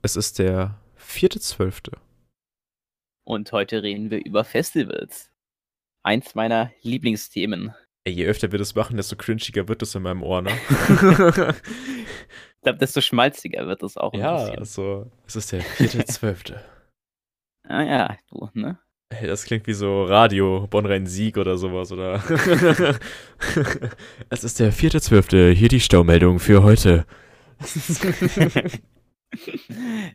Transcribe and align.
Es 0.00 0.14
ist 0.14 0.38
der 0.38 0.80
vierte 0.94 1.40
Zwölfte. 1.40 1.92
Und 3.24 3.50
heute 3.50 3.82
reden 3.82 4.10
wir 4.10 4.24
über 4.24 4.44
Festivals. 4.44 5.30
Eins 6.04 6.36
meiner 6.36 6.70
Lieblingsthemen. 6.82 7.74
Ey, 8.04 8.12
je 8.12 8.26
öfter 8.26 8.52
wir 8.52 8.60
das 8.60 8.76
machen, 8.76 8.96
desto 8.96 9.16
cringiger 9.16 9.66
wird 9.66 9.82
es 9.82 9.94
in 9.96 10.02
meinem 10.02 10.22
Ohr, 10.22 10.40
ne? 10.40 10.50
ich 10.68 12.62
glaube, 12.62 12.78
desto 12.78 13.00
schmalziger 13.00 13.66
wird 13.66 13.82
es 13.82 13.96
auch. 13.96 14.14
ja, 14.14 14.36
also, 14.36 15.10
es 15.26 15.34
ist 15.34 15.50
der 15.50 15.62
vierte 15.62 16.04
Zwölfte. 16.04 16.64
ah 17.68 17.82
ja, 17.82 18.16
du, 18.30 18.48
ne? 18.54 18.78
Ey, 19.10 19.26
das 19.26 19.44
klingt 19.44 19.66
wie 19.66 19.74
so 19.74 20.04
Radio, 20.04 20.68
Bonn-Rhein-Sieg 20.68 21.38
oder 21.38 21.58
sowas, 21.58 21.90
oder? 21.90 22.22
es 24.30 24.44
ist 24.44 24.60
der 24.60 24.70
vierte 24.70 25.00
Zwölfte, 25.00 25.50
hier 25.50 25.68
die 25.68 25.80
Staumeldung 25.80 26.38
für 26.38 26.62
heute. 26.62 27.04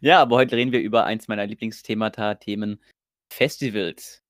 Ja, 0.02 0.22
aber 0.22 0.38
heute 0.38 0.56
reden 0.56 0.72
wir 0.72 0.82
über 0.82 1.06
eins 1.06 1.28
meiner 1.28 1.46
Lieblingsthemata, 1.46 2.36
Themen 2.36 2.80
Festivals. 3.32 4.22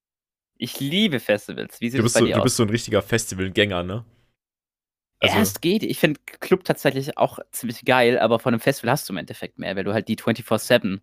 Ich 0.58 0.80
liebe 0.80 1.20
Festivals. 1.20 1.82
Wie 1.82 1.90
sieht 1.90 2.00
du 2.00 2.04
bist, 2.04 2.16
bei 2.16 2.22
so, 2.22 2.26
dir 2.26 2.34
du 2.34 2.40
aus? 2.40 2.44
bist 2.44 2.56
so 2.58 2.64
ein 2.64 2.70
richtiger 2.70 3.02
Festivalgänger, 3.02 3.84
ne? 3.84 4.06
Also, 5.20 5.40
es 5.40 5.62
geht. 5.62 5.84
Ich 5.84 6.00
finde 6.00 6.20
Club 6.26 6.64
tatsächlich 6.66 7.18
auch 7.18 7.40
ziemlich 7.52 7.86
geil, 7.86 8.20
aber 8.20 8.40
von 8.40 8.54
einem 8.54 8.60
Festival 8.60 8.92
hast 8.92 9.08
du 9.08 9.14
im 9.14 9.18
Endeffekt 9.18 9.58
mehr, 9.58 9.76
weil 9.76 9.86
du 9.86 9.94
halt 9.94 10.08
die 10.10 10.18
24-7 10.18 11.00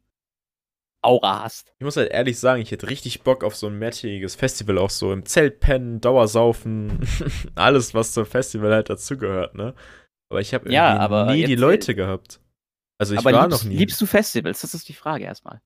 Aura 1.02 1.44
hast. 1.44 1.72
Ich 1.78 1.84
muss 1.84 1.96
halt 1.96 2.10
ehrlich 2.10 2.38
sagen, 2.38 2.60
ich 2.60 2.70
hätte 2.70 2.90
richtig 2.90 3.22
Bock 3.22 3.42
auf 3.42 3.56
so 3.56 3.68
ein 3.68 3.78
mehrtägiges 3.78 4.34
Festival, 4.34 4.76
auch 4.76 4.90
so 4.90 5.12
im 5.12 5.24
Zelt 5.24 5.60
pennen, 5.60 6.00
Dauersaufen, 6.00 7.00
alles, 7.54 7.94
was 7.94 8.12
zum 8.12 8.26
Festival 8.26 8.72
halt 8.74 8.90
dazugehört, 8.90 9.54
ne? 9.54 9.74
Aber 10.28 10.40
ich 10.40 10.52
habe 10.52 10.66
irgendwie 10.66 10.74
ja, 10.74 11.32
nie 11.32 11.44
die 11.44 11.54
Leute 11.56 11.94
gehabt. 11.94 12.40
Also 13.00 13.14
ich 13.14 13.20
aber 13.20 13.32
war 13.32 13.48
liebst, 13.48 13.64
noch 13.64 13.70
nie. 13.70 13.76
Liebst 13.78 13.98
du 13.98 14.04
Festivals? 14.04 14.60
Das 14.60 14.74
ist 14.74 14.86
die 14.86 14.92
Frage 14.92 15.24
erstmal. 15.24 15.62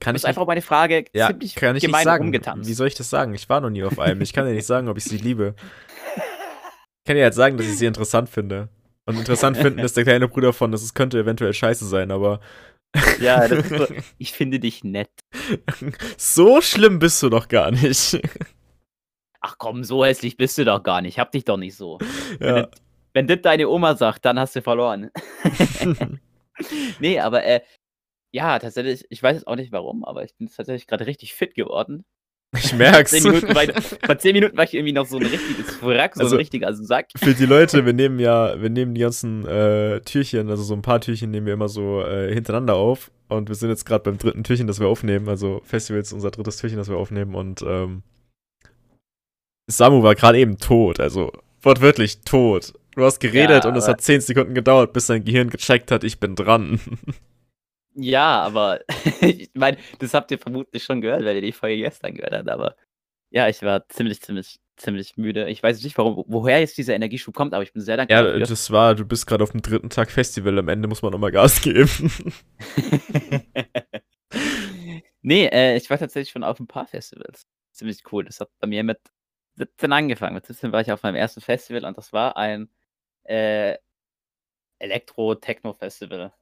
Kann 0.00 0.14
das 0.14 0.22
ich 0.22 0.24
ist 0.24 0.28
einfach 0.28 0.46
meine 0.46 0.62
Frage 0.62 1.04
ja, 1.12 1.28
ziemlich 1.28 1.54
kann 1.54 1.76
ich 1.76 1.82
gemein 1.82 1.98
nicht 2.00 2.04
sagen. 2.04 2.24
umgetanzt. 2.24 2.66
Wie 2.66 2.72
soll 2.72 2.86
ich 2.86 2.94
das 2.94 3.10
sagen? 3.10 3.34
Ich 3.34 3.46
war 3.50 3.60
noch 3.60 3.68
nie 3.68 3.84
auf 3.84 3.98
einem. 3.98 4.22
Ich 4.22 4.32
kann 4.32 4.46
ja 4.46 4.54
nicht 4.54 4.66
sagen, 4.66 4.88
ob 4.88 4.96
ich 4.96 5.04
sie 5.04 5.18
liebe. 5.18 5.54
Ich 6.16 7.04
kann 7.04 7.18
ja 7.18 7.24
jetzt 7.24 7.36
sagen, 7.36 7.58
dass 7.58 7.66
ich 7.66 7.76
sie 7.76 7.84
interessant 7.84 8.30
finde. 8.30 8.70
Und 9.04 9.18
interessant 9.18 9.58
finden 9.58 9.80
ist 9.80 9.98
der 9.98 10.04
kleine 10.04 10.28
Bruder 10.28 10.54
von, 10.54 10.72
das 10.72 10.94
könnte 10.94 11.18
eventuell 11.18 11.52
scheiße 11.52 11.86
sein, 11.86 12.10
aber. 12.10 12.40
Ja, 13.20 13.46
das 13.46 13.70
ist 13.70 13.76
so, 13.76 13.86
ich 14.18 14.32
finde 14.32 14.58
dich 14.58 14.82
nett. 14.82 15.10
so 16.16 16.62
schlimm 16.62 16.98
bist 16.98 17.22
du 17.22 17.28
doch 17.28 17.48
gar 17.48 17.70
nicht. 17.70 18.18
Ach 19.42 19.56
komm, 19.58 19.84
so 19.84 20.04
hässlich 20.04 20.38
bist 20.38 20.56
du 20.56 20.64
doch 20.64 20.82
gar 20.82 21.02
nicht. 21.02 21.18
Hab 21.18 21.30
dich 21.32 21.44
doch 21.44 21.58
nicht 21.58 21.76
so. 21.76 21.98
Ja. 22.40 22.54
Wenn, 22.54 22.66
wenn 23.12 23.26
das 23.26 23.42
deine 23.42 23.68
Oma 23.68 23.96
sagt, 23.96 24.24
dann 24.24 24.38
hast 24.38 24.56
du 24.56 24.62
verloren. 24.62 25.10
nee, 27.00 27.20
aber 27.20 27.44
äh, 27.44 27.60
ja, 28.32 28.58
tatsächlich, 28.58 29.06
ich 29.10 29.22
weiß 29.22 29.36
jetzt 29.36 29.46
auch 29.46 29.56
nicht 29.56 29.72
warum, 29.72 30.04
aber 30.04 30.24
ich 30.24 30.34
bin 30.36 30.48
tatsächlich 30.48 30.86
gerade 30.86 31.06
richtig 31.06 31.34
fit 31.34 31.54
geworden. 31.54 32.04
Ich 32.54 32.72
merk's. 32.74 33.10
Zehn 33.10 33.22
Minuten 33.22 33.54
war, 33.54 33.64
vor 34.06 34.18
zehn 34.18 34.32
Minuten 34.32 34.56
war 34.56 34.64
ich 34.64 34.74
irgendwie 34.74 34.92
noch 34.92 35.06
so 35.06 35.16
ein 35.16 35.26
richtiges 35.26 35.82
Wrack, 35.82 36.14
so 36.14 36.22
Also, 36.22 36.36
ein 36.36 36.38
richtiger 36.38 36.72
Sack. 36.74 37.08
Für 37.16 37.34
die 37.34 37.46
Leute, 37.46 37.84
wir 37.84 37.92
nehmen 37.94 38.18
ja, 38.18 38.60
wir 38.60 38.70
nehmen 38.70 38.94
die 38.94 39.00
ganzen 39.00 39.46
äh, 39.46 40.00
Türchen, 40.00 40.48
also 40.48 40.62
so 40.62 40.74
ein 40.74 40.82
paar 40.82 41.00
Türchen 41.00 41.30
nehmen 41.30 41.46
wir 41.46 41.54
immer 41.54 41.68
so 41.68 42.02
äh, 42.02 42.32
hintereinander 42.32 42.74
auf. 42.74 43.10
Und 43.28 43.48
wir 43.48 43.56
sind 43.56 43.70
jetzt 43.70 43.84
gerade 43.84 44.04
beim 44.04 44.18
dritten 44.18 44.44
Türchen, 44.44 44.66
das 44.66 44.78
wir 44.78 44.86
aufnehmen. 44.86 45.28
Also 45.28 45.60
Festivals 45.64 46.12
unser 46.12 46.30
drittes 46.30 46.58
Türchen, 46.58 46.78
das 46.78 46.88
wir 46.88 46.96
aufnehmen. 46.96 47.34
Und 47.34 47.62
ähm, 47.62 48.02
Samu 49.68 50.02
war 50.02 50.14
gerade 50.14 50.38
eben 50.38 50.58
tot, 50.58 51.00
also 51.00 51.32
wortwörtlich 51.62 52.20
tot. 52.20 52.74
Du 52.96 53.04
hast 53.04 53.20
geredet 53.20 53.64
Ja, 53.64 53.70
und 53.70 53.76
es 53.76 53.86
hat 53.86 54.00
zehn 54.00 54.22
Sekunden 54.22 54.54
gedauert, 54.54 54.94
bis 54.94 55.06
dein 55.06 55.22
Gehirn 55.22 55.50
gecheckt 55.50 55.90
hat, 55.90 56.02
ich 56.02 56.18
bin 56.18 56.34
dran. 56.34 56.80
Ja, 57.98 58.42
aber 58.42 58.80
ich 59.22 59.48
meine, 59.54 59.78
das 60.00 60.12
habt 60.12 60.30
ihr 60.30 60.38
vermutlich 60.38 60.84
schon 60.84 61.00
gehört, 61.00 61.24
weil 61.24 61.36
ihr 61.36 61.40
die 61.40 61.52
Folge 61.52 61.78
gestern 61.78 62.14
gehört 62.14 62.34
habt, 62.34 62.50
aber 62.50 62.76
ja, 63.30 63.48
ich 63.48 63.62
war 63.62 63.88
ziemlich, 63.88 64.20
ziemlich, 64.20 64.60
ziemlich 64.76 65.16
müde. 65.16 65.48
Ich 65.48 65.62
weiß 65.62 65.82
nicht, 65.82 65.96
warum, 65.96 66.22
woher 66.26 66.60
jetzt 66.60 66.76
dieser 66.76 66.94
Energieschub 66.94 67.34
kommt, 67.34 67.54
aber 67.54 67.62
ich 67.62 67.72
bin 67.72 67.80
sehr 67.80 67.96
dankbar 67.96 68.18
ja, 68.18 68.24
dafür. 68.24 68.46
das 68.46 68.70
war, 68.70 68.94
du 68.94 69.06
bist 69.06 69.26
gerade 69.26 69.42
auf 69.42 69.52
dem 69.52 69.62
dritten 69.62 69.88
Tag 69.88 70.10
Festival, 70.10 70.58
am 70.58 70.68
Ende 70.68 70.88
muss 70.88 71.00
man 71.00 71.10
nochmal 71.10 71.32
Gas 71.32 71.62
geben. 71.62 71.88
nee, 75.22 75.46
äh, 75.46 75.78
ich 75.78 75.88
war 75.88 75.96
tatsächlich 75.96 76.32
schon 76.32 76.44
auf 76.44 76.60
ein 76.60 76.66
paar 76.66 76.86
Festivals. 76.86 77.46
Ziemlich 77.72 78.02
cool. 78.12 78.24
Das 78.26 78.40
hat 78.40 78.50
bei 78.60 78.66
mir 78.66 78.84
mit 78.84 78.98
17 79.54 79.90
angefangen. 79.90 80.34
Mit 80.34 80.44
17 80.44 80.70
war 80.70 80.82
ich 80.82 80.92
auf 80.92 81.02
meinem 81.02 81.16
ersten 81.16 81.40
Festival 81.40 81.86
und 81.86 81.96
das 81.96 82.12
war 82.12 82.36
ein 82.36 82.68
äh, 83.28 83.78
Elektro-Techno-Festival. 84.78 86.32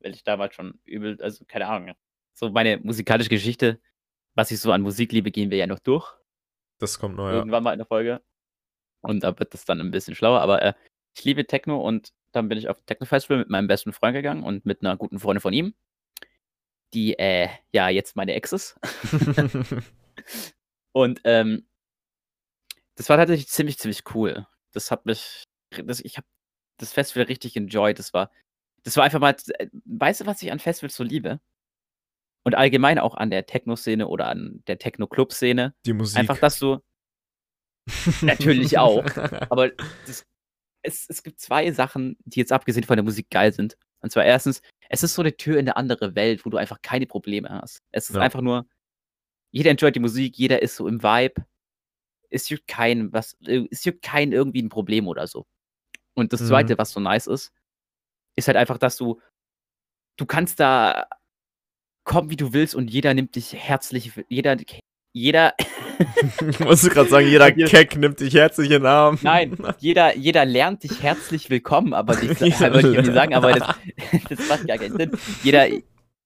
Weil 0.00 0.14
ich 0.14 0.24
damals 0.24 0.54
schon 0.54 0.80
übel, 0.84 1.20
also 1.20 1.44
keine 1.46 1.68
Ahnung. 1.68 1.94
So 2.34 2.50
meine 2.50 2.78
musikalische 2.78 3.28
Geschichte, 3.28 3.80
was 4.34 4.50
ich 4.50 4.60
so 4.60 4.72
an 4.72 4.82
Musik 4.82 5.12
liebe, 5.12 5.30
gehen 5.30 5.50
wir 5.50 5.58
ja 5.58 5.66
noch 5.66 5.78
durch. 5.78 6.12
Das 6.78 6.98
kommt 6.98 7.16
neu, 7.16 7.30
ja. 7.30 7.38
Irgendwann 7.38 7.62
mal 7.62 7.72
in 7.72 7.78
der 7.78 7.86
Folge. 7.86 8.22
Und 9.02 9.22
da 9.22 9.38
wird 9.38 9.54
es 9.54 9.64
dann 9.64 9.80
ein 9.80 9.90
bisschen 9.90 10.14
schlauer. 10.14 10.40
Aber 10.40 10.62
äh, 10.62 10.74
ich 11.14 11.24
liebe 11.24 11.46
Techno 11.46 11.80
und 11.80 12.12
dann 12.32 12.48
bin 12.48 12.58
ich 12.58 12.68
auf 12.68 12.78
ein 12.78 12.86
Techno-Festival 12.86 13.38
mit 13.38 13.50
meinem 13.50 13.68
besten 13.68 13.92
Freund 13.92 14.14
gegangen 14.14 14.42
und 14.42 14.64
mit 14.64 14.80
einer 14.80 14.96
guten 14.96 15.18
Freundin 15.18 15.40
von 15.40 15.52
ihm. 15.52 15.74
Die, 16.94 17.18
äh, 17.18 17.48
ja, 17.72 17.88
jetzt 17.88 18.16
meine 18.16 18.34
Ex 18.34 18.52
ist. 18.52 18.78
Und 20.92 21.20
ähm, 21.24 21.66
das 22.96 23.08
war 23.08 23.16
tatsächlich 23.16 23.48
ziemlich, 23.48 23.78
ziemlich 23.78 24.02
cool. 24.14 24.46
Das 24.72 24.90
hat 24.90 25.06
mich, 25.06 25.44
das, 25.84 26.00
ich 26.00 26.16
habe 26.16 26.26
das 26.78 26.92
Festival 26.92 27.26
richtig 27.26 27.56
enjoyed. 27.56 27.98
Das 27.98 28.12
war, 28.12 28.30
das 28.82 28.96
war 28.96 29.04
einfach 29.04 29.20
mal, 29.20 29.36
äh, 29.58 29.68
weißt 29.84 30.22
du, 30.22 30.26
was 30.26 30.42
ich 30.42 30.50
an 30.52 30.58
Festivals 30.58 30.96
so 30.96 31.04
liebe? 31.04 31.40
Und 32.44 32.54
allgemein 32.56 32.98
auch 32.98 33.14
an 33.14 33.30
der 33.30 33.46
Techno-Szene 33.46 34.08
oder 34.08 34.26
an 34.26 34.62
der 34.66 34.78
Techno-Club-Szene. 34.78 35.74
Die 35.86 35.92
Musik. 35.92 36.18
Einfach, 36.18 36.38
dass 36.38 36.58
du, 36.58 36.80
Natürlich 38.22 38.78
auch. 38.78 39.04
aber 39.50 39.70
das, 40.06 40.24
es, 40.82 41.06
es 41.08 41.22
gibt 41.22 41.40
zwei 41.40 41.70
Sachen, 41.72 42.16
die 42.24 42.40
jetzt 42.40 42.52
abgesehen 42.52 42.84
von 42.84 42.96
der 42.96 43.04
Musik 43.04 43.30
geil 43.30 43.52
sind. 43.52 43.76
Und 44.00 44.10
zwar 44.10 44.24
erstens, 44.24 44.62
es 44.88 45.02
ist 45.02 45.14
so 45.14 45.22
eine 45.22 45.36
Tür 45.36 45.54
in 45.54 45.60
eine 45.68 45.76
andere 45.76 46.14
Welt, 46.14 46.44
wo 46.44 46.50
du 46.50 46.56
einfach 46.56 46.82
keine 46.82 47.06
Probleme 47.06 47.48
hast. 47.48 47.78
Es 47.92 48.10
ist 48.10 48.16
Ja. 48.16 48.22
einfach 48.22 48.40
nur, 48.40 48.66
jeder 49.52 49.70
enjoyt 49.70 49.94
die 49.94 50.00
Musik, 50.00 50.36
jeder 50.36 50.62
ist 50.62 50.76
so 50.76 50.88
im 50.88 51.02
Vibe. 51.02 51.44
Es 52.30 52.48
juckt 52.48 52.66
kein, 52.66 53.12
was, 53.12 53.34
äh, 53.46 53.66
es 53.70 53.84
juckt 53.84 54.02
kein 54.02 54.32
irgendwie 54.32 54.62
ein 54.62 54.68
Problem 54.70 55.06
oder 55.06 55.26
so. 55.26 55.46
Und 56.14 56.32
das 56.32 56.40
Mhm. 56.42 56.46
zweite, 56.46 56.78
was 56.78 56.92
so 56.92 57.00
nice 57.00 57.26
ist, 57.26 57.52
ist 58.36 58.48
halt 58.48 58.56
einfach, 58.56 58.78
dass 58.78 58.96
du, 58.96 59.20
du 60.18 60.26
kannst 60.26 60.60
da 60.60 61.06
kommen, 62.04 62.30
wie 62.30 62.36
du 62.36 62.52
willst 62.52 62.74
und 62.74 62.88
jeder 62.88 63.14
nimmt 63.14 63.36
dich 63.36 63.52
herzlich, 63.54 64.12
jeder, 64.28 64.56
jeder, 65.14 65.54
ich 66.48 66.60
musste 66.60 66.90
gerade 66.90 67.08
sagen, 67.08 67.26
jeder 67.28 67.52
Keck 67.52 67.96
nimmt 67.96 68.20
dich 68.20 68.34
herzlich 68.34 68.66
in 68.70 68.82
den 68.82 68.86
Arm. 68.86 69.18
Nein, 69.22 69.56
jeder, 69.78 70.16
jeder 70.16 70.44
lernt 70.44 70.82
dich 70.82 71.02
herzlich 71.02 71.48
willkommen, 71.50 71.94
aber 71.94 72.14
wollte 72.20 72.26
ich 72.46 72.60
irgendwie 72.60 73.10
lernt. 73.10 73.14
sagen, 73.14 73.34
aber 73.34 73.52
das, 73.52 73.76
das 74.28 74.48
macht 74.48 74.66
gar 74.66 74.78
keinen 74.78 74.96
Sinn. 74.96 75.12
Jeder, 75.42 75.68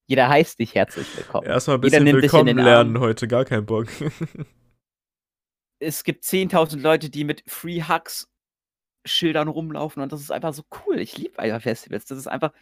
jeder 0.09 0.29
heißt 0.29 0.59
dich 0.61 0.75
herzlich 0.75 1.07
willkommen. 1.17 1.47
Erstmal 1.47 1.77
ein 1.79 1.81
bisschen 1.81 2.07
willkommen 2.07 2.57
lernen 2.57 2.99
heute, 3.01 3.27
gar 3.29 3.45
kein 3.45 3.67
Bock. 3.67 3.89
Es 5.79 6.05
gibt 6.05 6.25
10.000 6.25 6.81
Leute, 6.81 7.11
die 7.11 7.25
mit 7.25 7.43
Free 7.47 7.83
Hugs 7.83 8.29
Schildern 9.07 9.49
rumlaufen 9.49 10.03
und 10.03 10.13
das 10.13 10.21
ist 10.21 10.31
einfach 10.31 10.55
so 10.55 10.63
cool. 10.87 10.99
Ich 10.99 11.17
liebe 11.17 11.39
einfach 11.39 11.63
Festivals. 11.63 12.05
Das 12.07 12.19
ist 12.19 12.27
einfach, 12.27 12.53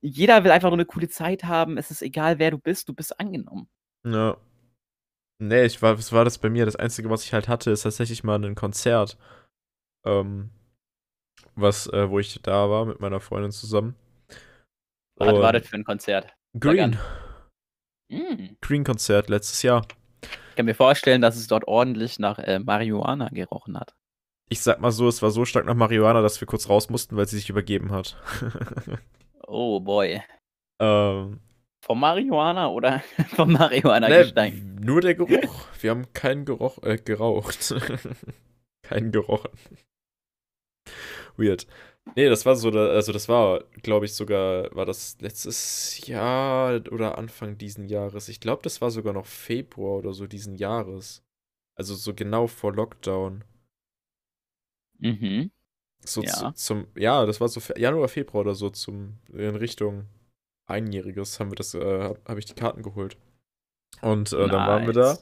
jeder 0.00 0.44
will 0.44 0.50
einfach 0.50 0.68
nur 0.68 0.78
eine 0.78 0.86
coole 0.86 1.08
Zeit 1.08 1.44
haben. 1.44 1.78
Es 1.78 1.90
ist 1.90 2.02
egal, 2.02 2.38
wer 2.38 2.50
du 2.50 2.58
bist, 2.58 2.88
du 2.88 2.94
bist 2.94 3.18
angenommen. 3.18 3.68
ja. 4.04 4.36
Nee, 5.40 5.64
ich 5.64 5.82
war, 5.82 5.98
was 5.98 6.12
war 6.12 6.24
das 6.24 6.38
bei 6.38 6.48
mir? 6.48 6.64
Das 6.64 6.76
Einzige, 6.76 7.10
was 7.10 7.24
ich 7.24 7.32
halt 7.32 7.48
hatte, 7.48 7.72
ist 7.72 7.82
tatsächlich 7.82 8.22
mal 8.22 8.42
ein 8.42 8.54
Konzert. 8.54 9.18
Ähm, 10.06 10.50
was, 11.56 11.86
äh, 11.88 12.08
wo 12.08 12.18
ich 12.18 12.40
da 12.42 12.70
war 12.70 12.84
mit 12.84 13.00
meiner 13.00 13.20
Freundin 13.20 13.50
zusammen. 13.50 13.96
Was 15.16 15.34
war 15.34 15.52
das 15.52 15.66
für 15.66 15.76
ein 15.76 15.84
Konzert? 15.84 16.32
Green. 16.58 16.98
Hm. 18.10 18.56
Green-Konzert 18.60 19.28
letztes 19.28 19.62
Jahr. 19.62 19.86
Ich 20.22 20.56
kann 20.56 20.66
mir 20.66 20.74
vorstellen, 20.74 21.20
dass 21.20 21.36
es 21.36 21.46
dort 21.46 21.66
ordentlich 21.66 22.18
nach 22.18 22.38
äh, 22.38 22.58
Marihuana 22.58 23.28
gerochen 23.28 23.78
hat. 23.78 23.94
Ich 24.50 24.60
sag 24.60 24.80
mal 24.80 24.92
so, 24.92 25.08
es 25.08 25.22
war 25.22 25.30
so 25.30 25.44
stark 25.44 25.64
nach 25.66 25.74
Marihuana, 25.74 26.20
dass 26.22 26.40
wir 26.40 26.46
kurz 26.46 26.68
raus 26.68 26.90
mussten, 26.90 27.16
weil 27.16 27.26
sie 27.26 27.36
sich 27.36 27.50
übergeben 27.50 27.92
hat. 27.92 28.16
Oh 29.46 29.78
boy. 29.78 30.22
ähm, 30.80 31.40
Vom 31.84 32.00
Marihuana 32.00 32.68
oder 32.70 33.02
vom 33.36 33.52
Marihuana 33.52 34.08
ne, 34.08 34.18
Gestein? 34.20 34.76
nur 34.80 35.02
der 35.02 35.14
Geruch. 35.14 35.66
Wir 35.82 35.90
haben 35.90 36.10
keinen 36.14 36.46
Geruch, 36.46 36.78
äh, 36.82 36.96
geraucht. 36.96 37.74
keinen 38.82 39.12
gerochen. 39.12 39.50
Weird. 41.36 41.66
Nee, 42.16 42.28
das 42.28 42.46
war 42.46 42.56
so, 42.56 42.70
also 42.70 43.12
das 43.12 43.28
war, 43.28 43.64
glaube 43.82 44.06
ich, 44.06 44.14
sogar, 44.14 44.74
war 44.74 44.86
das 44.86 45.18
letztes 45.20 46.06
Jahr 46.06 46.80
oder 46.90 47.18
Anfang 47.18 47.58
diesen 47.58 47.86
Jahres. 47.86 48.28
Ich 48.28 48.40
glaube, 48.40 48.62
das 48.62 48.80
war 48.80 48.90
sogar 48.90 49.12
noch 49.12 49.26
Februar 49.26 49.98
oder 49.98 50.12
so 50.14 50.26
diesen 50.26 50.54
Jahres. 50.54 51.22
Also 51.76 51.94
so 51.94 52.14
genau 52.14 52.46
vor 52.46 52.72
Lockdown. 52.74 53.44
Mhm. 54.98 55.50
So 56.04 56.22
Ja. 56.22 56.32
zu, 56.32 56.52
zum, 56.52 56.86
ja, 56.96 57.24
das 57.26 57.40
war 57.40 57.48
so 57.48 57.60
Januar, 57.76 58.08
Februar 58.08 58.42
oder 58.42 58.54
so 58.54 58.70
zum, 58.70 59.18
in 59.32 59.56
Richtung 59.56 60.06
Einjähriges 60.66 61.40
haben 61.40 61.50
wir 61.50 61.56
das, 61.56 61.74
äh, 61.74 62.14
habe 62.26 62.38
ich 62.38 62.46
die 62.46 62.54
Karten 62.54 62.82
geholt. 62.82 63.16
Und 64.02 64.32
äh, 64.32 64.48
dann 64.48 64.66
waren 64.66 64.86
wir 64.86 64.92
da. 64.92 65.18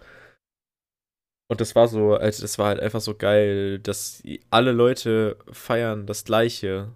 Und 1.48 1.60
das 1.60 1.74
war 1.74 1.88
so, 1.88 2.14
also 2.14 2.42
das 2.42 2.58
war 2.58 2.68
halt 2.68 2.80
einfach 2.80 3.00
so 3.00 3.14
geil, 3.14 3.78
dass 3.78 4.22
alle 4.50 4.72
Leute 4.72 5.38
feiern 5.50 6.06
das 6.06 6.24
Gleiche. 6.24 6.94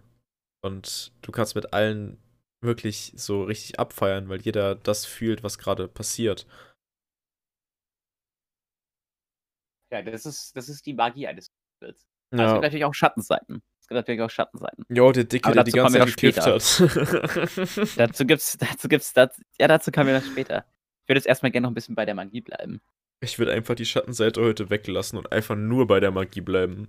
Und 0.63 1.13
du 1.23 1.33
kannst 1.33 1.55
mit 1.55 1.73
allen 1.73 2.19
wirklich 2.63 3.13
so 3.17 3.45
richtig 3.45 3.79
abfeiern, 3.79 4.29
weil 4.29 4.41
jeder 4.41 4.75
das 4.75 5.05
fühlt, 5.05 5.43
was 5.43 5.59
gerade 5.59 5.89
passiert. 5.89 6.47
Ja, 9.93 10.03
das 10.03 10.27
ist, 10.27 10.57
das 10.57 10.69
ist 10.69 10.87
die 10.87 10.95
Magie 10.95 11.27
eines 11.27 11.51
Festivals. 11.81 12.07
Ja. 12.33 12.47
Es 12.47 12.53
gibt 12.53 12.63
natürlich 12.63 12.85
auch 12.85 12.95
Schattenseiten. 12.95 13.63
Es 13.81 13.89
gibt 13.89 13.97
natürlich 13.97 14.21
auch 14.21 14.31
Schattenseiten. 14.31 14.85
Jo, 14.89 15.13
der 15.13 15.25
Dicke, 15.25 15.53
der 15.53 15.63
die 15.63 15.71
ganze 15.71 15.99
Zeit 15.99 16.09
gekifft 16.09 16.45
hat. 16.45 17.97
dazu 17.97 18.27
gibt's, 18.27 18.59
dazu 18.59 18.89
gibt's, 18.89 19.13
dazu, 19.13 19.41
ja, 19.61 19.69
dazu 19.69 19.93
kommen 19.93 20.09
wir 20.09 20.19
noch 20.19 20.27
später. 20.27 20.65
Ich 21.05 21.09
würde 21.09 21.19
jetzt 21.19 21.27
erstmal 21.27 21.53
gerne 21.53 21.67
noch 21.67 21.71
ein 21.71 21.75
bisschen 21.75 21.95
bei 21.95 22.05
der 22.05 22.17
Magie 22.17 22.41
bleiben. 22.41 22.81
Ich 23.21 23.39
würde 23.39 23.53
einfach 23.53 23.77
die 23.77 23.85
Schattenseite 23.85 24.43
heute 24.43 24.71
weglassen 24.71 25.19
und 25.19 25.31
einfach 25.31 25.55
nur 25.55 25.87
bei 25.87 26.01
der 26.01 26.11
Magie 26.11 26.41
bleiben. 26.41 26.89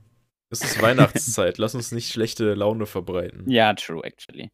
Es 0.50 0.62
ist 0.62 0.82
Weihnachtszeit, 0.82 1.58
lass 1.60 1.76
uns 1.76 1.92
nicht 1.92 2.12
schlechte 2.12 2.54
Laune 2.56 2.86
verbreiten. 2.86 3.50
Ja, 3.50 3.74
true, 3.74 4.04
actually. 4.04 4.52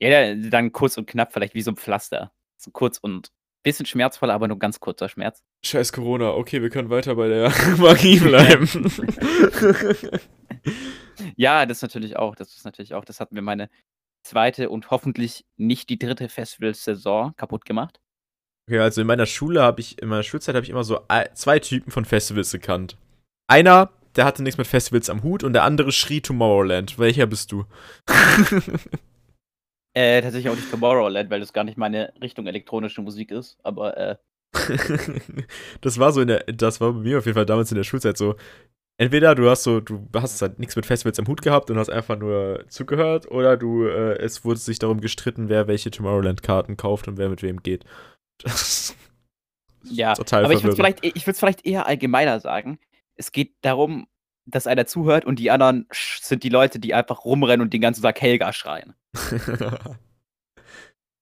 Ja, 0.00 0.34
dann 0.34 0.72
kurz 0.72 0.96
und 0.96 1.06
knapp, 1.06 1.32
vielleicht 1.32 1.54
wie 1.54 1.62
so 1.62 1.72
ein 1.72 1.76
Pflaster. 1.76 2.32
So 2.56 2.70
kurz 2.70 2.96
und 2.96 3.32
bisschen 3.62 3.86
schmerzvoll, 3.86 4.30
aber 4.30 4.48
nur 4.48 4.58
ganz 4.58 4.80
kurzer 4.80 5.08
Schmerz. 5.08 5.42
Scheiß 5.64 5.92
Corona, 5.92 6.30
okay, 6.30 6.62
wir 6.62 6.70
können 6.70 6.90
weiter 6.90 7.14
bei 7.14 7.28
der 7.28 7.52
Magie 7.78 8.18
bleiben. 8.18 8.68
ja, 11.36 11.66
das 11.66 11.82
natürlich 11.82 12.16
auch, 12.16 12.34
das 12.34 12.54
ist 12.56 12.64
natürlich 12.64 12.94
auch, 12.94 13.04
das 13.04 13.20
hatten 13.20 13.34
wir 13.34 13.42
meine 13.42 13.68
zweite 14.22 14.70
und 14.70 14.90
hoffentlich 14.90 15.44
nicht 15.56 15.88
die 15.88 15.98
dritte 15.98 16.28
Festivalsaison 16.28 17.34
kaputt 17.36 17.64
gemacht. 17.64 18.00
Okay, 18.68 18.78
also 18.78 19.00
in 19.00 19.06
meiner 19.06 19.26
Schule 19.26 19.62
habe 19.62 19.80
ich, 19.80 20.00
in 20.00 20.08
meiner 20.08 20.22
Schulzeit 20.22 20.54
habe 20.54 20.64
ich 20.64 20.70
immer 20.70 20.84
so 20.84 21.00
zwei 21.34 21.58
Typen 21.58 21.90
von 21.90 22.04
Festivals 22.04 22.52
gekannt. 22.52 22.96
Einer, 23.48 23.90
der 24.16 24.24
hatte 24.24 24.42
nichts 24.42 24.58
mit 24.58 24.66
Festivals 24.66 25.10
am 25.10 25.22
Hut 25.22 25.42
und 25.42 25.52
der 25.52 25.64
andere 25.64 25.92
schrie 25.92 26.20
Tomorrowland. 26.20 26.98
Welcher 26.98 27.26
bist 27.26 27.52
du? 27.52 27.64
Äh, 29.94 30.22
tatsächlich 30.22 30.50
auch 30.50 30.56
nicht 30.56 30.70
Tomorrowland, 30.70 31.30
weil 31.30 31.40
das 31.40 31.52
gar 31.52 31.64
nicht 31.64 31.78
meine 31.78 32.12
Richtung 32.20 32.46
elektronische 32.46 33.02
Musik 33.02 33.30
ist, 33.30 33.58
aber 33.62 33.96
äh. 33.96 34.16
das 35.80 35.98
war 35.98 36.12
so 36.12 36.20
in 36.20 36.28
der, 36.28 36.44
das 36.44 36.80
war 36.80 36.92
bei 36.92 37.00
mir 37.00 37.18
auf 37.18 37.26
jeden 37.26 37.36
Fall 37.36 37.46
damals 37.46 37.70
in 37.70 37.76
der 37.76 37.84
Schulzeit 37.84 38.16
so. 38.16 38.36
Entweder 38.98 39.34
du 39.34 39.48
hast 39.48 39.62
so, 39.62 39.80
du 39.80 40.06
hast 40.14 40.42
halt 40.42 40.58
nichts 40.58 40.76
mit 40.76 40.84
Festivals 40.84 41.18
am 41.18 41.26
Hut 41.26 41.40
gehabt 41.40 41.70
und 41.70 41.78
hast 41.78 41.88
einfach 41.88 42.18
nur 42.18 42.64
zugehört, 42.68 43.30
oder 43.30 43.56
du, 43.56 43.86
äh, 43.86 44.18
es 44.18 44.44
wurde 44.44 44.60
sich 44.60 44.78
darum 44.78 45.00
gestritten, 45.00 45.48
wer 45.48 45.66
welche 45.68 45.90
Tomorrowland-Karten 45.90 46.76
kauft 46.76 47.08
und 47.08 47.16
wer 47.16 47.28
mit 47.28 47.42
wem 47.42 47.62
geht. 47.62 47.84
Das 48.42 48.96
ja, 49.84 50.14
total 50.14 50.44
aber 50.44 50.54
ich 50.54 50.62
würde 50.62 50.76
vielleicht, 50.76 51.04
ich 51.04 51.26
würde 51.26 51.32
es 51.32 51.38
vielleicht 51.38 51.66
eher 51.66 51.86
allgemeiner 51.86 52.40
sagen. 52.40 52.78
Es 53.16 53.32
geht 53.32 53.54
darum, 53.62 54.06
dass 54.46 54.66
einer 54.66 54.86
zuhört 54.86 55.24
und 55.24 55.38
die 55.38 55.50
anderen 55.50 55.86
sind 55.92 56.42
die 56.42 56.48
Leute, 56.48 56.78
die 56.78 56.94
einfach 56.94 57.24
rumrennen 57.24 57.62
und 57.62 57.72
den 57.72 57.80
ganzen 57.80 58.02
Tag 58.02 58.20
Helga 58.20 58.52
schreien. 58.52 58.94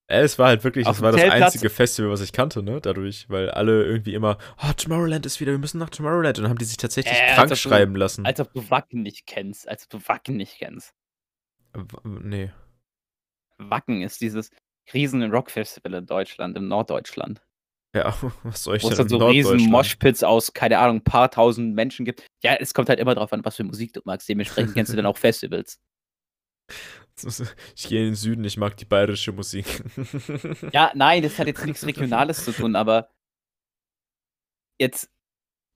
es 0.08 0.38
war 0.38 0.48
halt 0.48 0.64
wirklich, 0.64 0.86
Auf 0.86 0.96
das 0.96 1.02
war 1.02 1.12
das 1.12 1.22
einzige 1.22 1.68
Festival, 1.68 2.10
was 2.10 2.20
ich 2.22 2.32
kannte, 2.32 2.62
ne? 2.62 2.80
Dadurch, 2.80 3.28
weil 3.28 3.50
alle 3.50 3.84
irgendwie 3.84 4.14
immer, 4.14 4.38
oh, 4.62 4.72
Tomorrowland 4.76 5.26
ist 5.26 5.40
wieder, 5.40 5.52
wir 5.52 5.58
müssen 5.58 5.78
nach 5.78 5.90
Tomorrowland. 5.90 6.38
Und 6.38 6.44
dann 6.44 6.50
haben 6.50 6.58
die 6.58 6.64
sich 6.64 6.78
tatsächlich 6.78 7.18
äh, 7.18 7.34
krank 7.34 7.54
schreiben 7.56 7.94
du, 7.94 8.00
lassen. 8.00 8.24
Als 8.24 8.40
ob 8.40 8.52
du 8.52 8.70
Wacken 8.70 9.02
nicht 9.02 9.26
kennst, 9.26 9.68
als 9.68 9.84
ob 9.84 9.90
du 9.90 10.08
Wacken 10.08 10.36
nicht 10.36 10.58
kennst. 10.58 10.94
W 11.74 11.84
nee. 12.04 12.50
Wacken 13.58 14.02
ist 14.02 14.20
dieses 14.20 14.50
riesen 14.94 15.22
Rockfestival 15.30 15.94
in 15.94 16.06
Deutschland, 16.06 16.56
in 16.56 16.68
Norddeutschland. 16.68 17.42
Ja, 17.94 18.16
was 18.42 18.64
soll 18.64 18.76
ich 18.76 18.82
Wo 18.82 18.90
es 18.90 18.96
dann 18.96 19.08
so 19.08 19.18
riesen 19.26 19.60
Moshpits 19.68 20.22
aus, 20.22 20.52
keine 20.52 20.78
Ahnung, 20.78 20.96
ein 20.96 21.04
paar 21.04 21.30
tausend 21.30 21.74
Menschen 21.74 22.04
gibt. 22.04 22.24
Ja, 22.42 22.54
es 22.54 22.72
kommt 22.72 22.88
halt 22.88 23.00
immer 23.00 23.14
drauf 23.14 23.32
an, 23.32 23.44
was 23.44 23.56
für 23.56 23.64
Musik 23.64 23.92
du 23.92 24.00
magst. 24.04 24.28
Dementsprechend 24.28 24.74
kennst 24.74 24.92
du 24.92 24.96
dann 24.96 25.06
auch 25.06 25.16
Festivals. 25.16 25.80
Ich 27.74 27.88
gehe 27.88 28.00
in 28.00 28.06
den 28.06 28.14
Süden, 28.14 28.44
ich 28.44 28.56
mag 28.56 28.76
die 28.76 28.84
bayerische 28.84 29.32
Musik. 29.32 29.82
Ja, 30.72 30.92
nein, 30.94 31.22
das 31.22 31.38
hat 31.38 31.46
jetzt 31.46 31.64
nichts 31.64 31.84
Regionales 31.86 32.44
zu 32.44 32.52
tun, 32.52 32.76
aber 32.76 33.10
jetzt, 34.78 35.10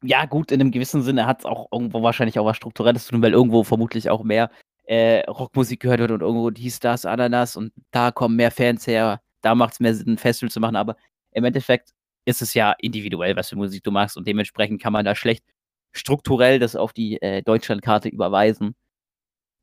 ja, 0.05 0.27
gut, 0.27 0.53
in 0.53 0.61
einem 0.61 0.71
gewissen 0.71 1.03
Sinne 1.03 1.27
hat 1.27 1.41
es 1.41 1.45
auch 1.45 1.69
irgendwo 1.73 2.03
wahrscheinlich 2.03 2.39
auch 2.39 2.45
was 2.47 2.57
Strukturelles 2.57 3.07
zu 3.07 3.13
tun, 3.13 3.23
weil 3.23 3.33
irgendwo 3.33 3.65
vermutlich 3.65 4.11
auch 4.11 4.23
mehr 4.23 4.51
äh, 4.85 5.21
Rockmusik 5.29 5.81
gehört 5.81 6.01
wird 6.01 6.11
und 6.11 6.21
irgendwo 6.21 6.51
dies, 6.51 6.81
das, 6.81 7.07
Ananas 7.07 7.57
und 7.57 7.73
da 7.91 8.11
kommen 8.11 8.37
mehr 8.37 8.51
Fans 8.51 8.87
her, 8.87 9.21
da 9.41 9.55
macht 9.55 9.75
es 9.75 9.81
mehr 9.81 9.95
Sinn, 9.95 10.11
ein 10.11 10.19
Festival 10.19 10.51
zu 10.51 10.61
machen, 10.61 10.77
aber 10.77 10.97
im 11.33 11.45
Endeffekt 11.45 11.93
ist 12.25 12.43
es 12.43 12.55
ja 12.55 12.73
individuell, 12.79 13.37
was 13.37 13.49
für 13.49 13.57
Musik 13.57 13.83
du 13.83 13.91
magst 13.91 14.17
und 14.17 14.27
dementsprechend 14.27 14.81
kann 14.81 14.93
man 14.93 15.05
da 15.05 15.15
schlecht 15.15 15.45
strukturell 15.93 16.59
das 16.59 16.77
auf 16.77 16.93
die 16.93 17.21
äh, 17.23 17.43
Deutschlandkarte 17.43 18.09
überweisen 18.09 18.75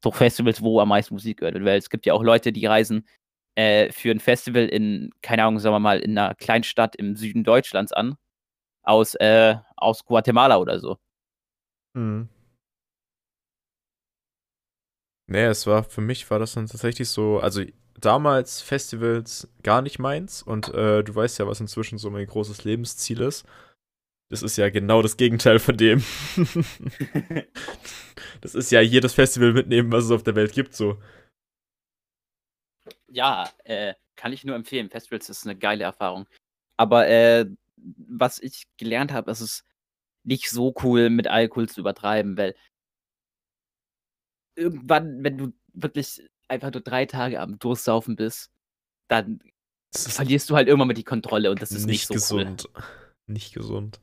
so 0.03 0.11
Festivals, 0.11 0.61
wo 0.61 0.79
am 0.79 0.89
meisten 0.89 1.13
Musik 1.13 1.39
gehört 1.39 1.55
wird. 1.55 1.65
Weil 1.65 1.77
es 1.77 1.89
gibt 1.89 2.05
ja 2.05 2.13
auch 2.13 2.23
Leute, 2.23 2.51
die 2.51 2.65
reisen 2.65 3.07
äh, 3.55 3.91
für 3.91 4.11
ein 4.11 4.19
Festival 4.19 4.65
in, 4.65 5.11
keine 5.21 5.43
Ahnung, 5.43 5.59
sagen 5.59 5.75
wir 5.75 5.79
mal, 5.79 5.99
in 5.99 6.17
einer 6.17 6.35
Kleinstadt 6.35 6.95
im 6.95 7.15
Süden 7.15 7.43
Deutschlands 7.43 7.91
an. 7.91 8.15
Aus, 8.83 9.15
äh, 9.15 9.55
aus 9.75 10.05
Guatemala 10.05 10.57
oder 10.57 10.79
so. 10.79 10.97
Mhm. 11.93 12.29
Nee, 15.27 15.45
es 15.45 15.67
war, 15.67 15.83
für 15.83 16.01
mich 16.01 16.29
war 16.31 16.39
das 16.39 16.53
dann 16.53 16.65
tatsächlich 16.65 17.07
so, 17.09 17.39
also 17.39 17.61
damals 17.99 18.61
Festivals 18.61 19.47
gar 19.61 19.81
nicht 19.83 19.99
meins 19.99 20.41
und 20.41 20.73
äh, 20.73 21.03
du 21.03 21.13
weißt 21.13 21.37
ja, 21.37 21.45
was 21.45 21.59
inzwischen 21.59 21.99
so 21.99 22.09
mein 22.09 22.25
großes 22.25 22.63
Lebensziel 22.63 23.21
ist. 23.21 23.45
Das 24.29 24.43
ist 24.43 24.57
ja 24.57 24.69
genau 24.69 25.01
das 25.01 25.17
Gegenteil 25.17 25.57
von 25.57 25.75
dem. 25.75 26.03
das 28.41 28.53
ist 28.53 28.71
ja 28.71 28.79
jedes 28.79 29.15
Festival 29.15 29.53
mitnehmen, 29.53 29.91
was 29.91 30.05
es 30.05 30.11
auf 30.11 30.21
der 30.21 30.35
Welt 30.35 30.53
gibt, 30.53 30.75
so. 30.75 31.01
Ja, 33.07 33.49
äh, 33.63 33.95
kann 34.15 34.31
ich 34.31 34.43
nur 34.43 34.55
empfehlen. 34.55 34.91
Festivals 34.91 35.29
ist 35.29 35.47
eine 35.47 35.57
geile 35.57 35.83
Erfahrung. 35.83 36.27
Aber 36.77 37.07
äh, 37.07 37.47
was 37.75 38.39
ich 38.39 38.67
gelernt 38.77 39.11
habe, 39.11 39.31
ist 39.31 39.41
es 39.41 39.65
nicht 40.23 40.51
so 40.51 40.75
cool, 40.83 41.09
mit 41.09 41.27
Alkohol 41.27 41.67
zu 41.67 41.79
übertreiben, 41.79 42.37
weil 42.37 42.55
irgendwann, 44.55 45.23
wenn 45.23 45.39
du 45.39 45.53
wirklich 45.73 46.21
einfach 46.47 46.71
nur 46.71 46.81
drei 46.81 47.07
Tage 47.07 47.39
am 47.39 47.57
Durstsaufen 47.57 48.15
bist, 48.15 48.51
dann 49.07 49.41
verlierst 49.91 50.51
du 50.51 50.55
halt 50.55 50.67
irgendwann 50.67 50.89
mal 50.89 50.93
die 50.93 51.03
Kontrolle 51.03 51.49
und 51.49 51.63
das 51.63 51.71
ist 51.71 51.87
nicht, 51.87 51.87
nicht 51.87 52.07
so 52.07 52.13
gesund. 52.13 52.69
Cool. 52.75 52.83
Nicht 53.25 53.53
gesund 53.55 53.99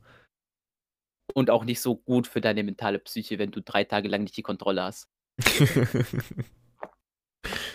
und 1.33 1.49
auch 1.49 1.65
nicht 1.65 1.81
so 1.81 1.95
gut 1.95 2.27
für 2.27 2.41
deine 2.41 2.63
mentale 2.63 2.99
Psyche, 2.99 3.39
wenn 3.39 3.51
du 3.51 3.61
drei 3.61 3.83
Tage 3.83 4.07
lang 4.07 4.23
nicht 4.23 4.37
die 4.37 4.43
Kontrolle 4.43 4.83
hast. 4.83 5.09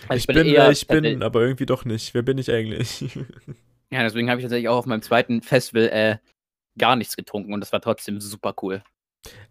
also 0.07 0.15
ich, 0.15 0.27
bin, 0.27 0.35
bin 0.35 0.47
eher, 0.47 0.71
ich 0.71 0.87
bin, 0.87 1.23
aber 1.23 1.41
irgendwie 1.41 1.65
doch 1.65 1.85
nicht. 1.85 2.13
Wer 2.13 2.23
bin 2.23 2.37
ich 2.37 2.51
eigentlich? 2.51 3.01
ja, 3.91 4.03
deswegen 4.03 4.29
habe 4.29 4.39
ich 4.39 4.43
tatsächlich 4.43 4.69
auch 4.69 4.77
auf 4.77 4.85
meinem 4.85 5.01
zweiten 5.01 5.41
Festival 5.41 5.89
äh, 5.89 6.17
gar 6.77 6.95
nichts 6.95 7.15
getrunken 7.15 7.53
und 7.53 7.61
das 7.61 7.71
war 7.71 7.81
trotzdem 7.81 8.19
super 8.19 8.53
cool. 8.61 8.83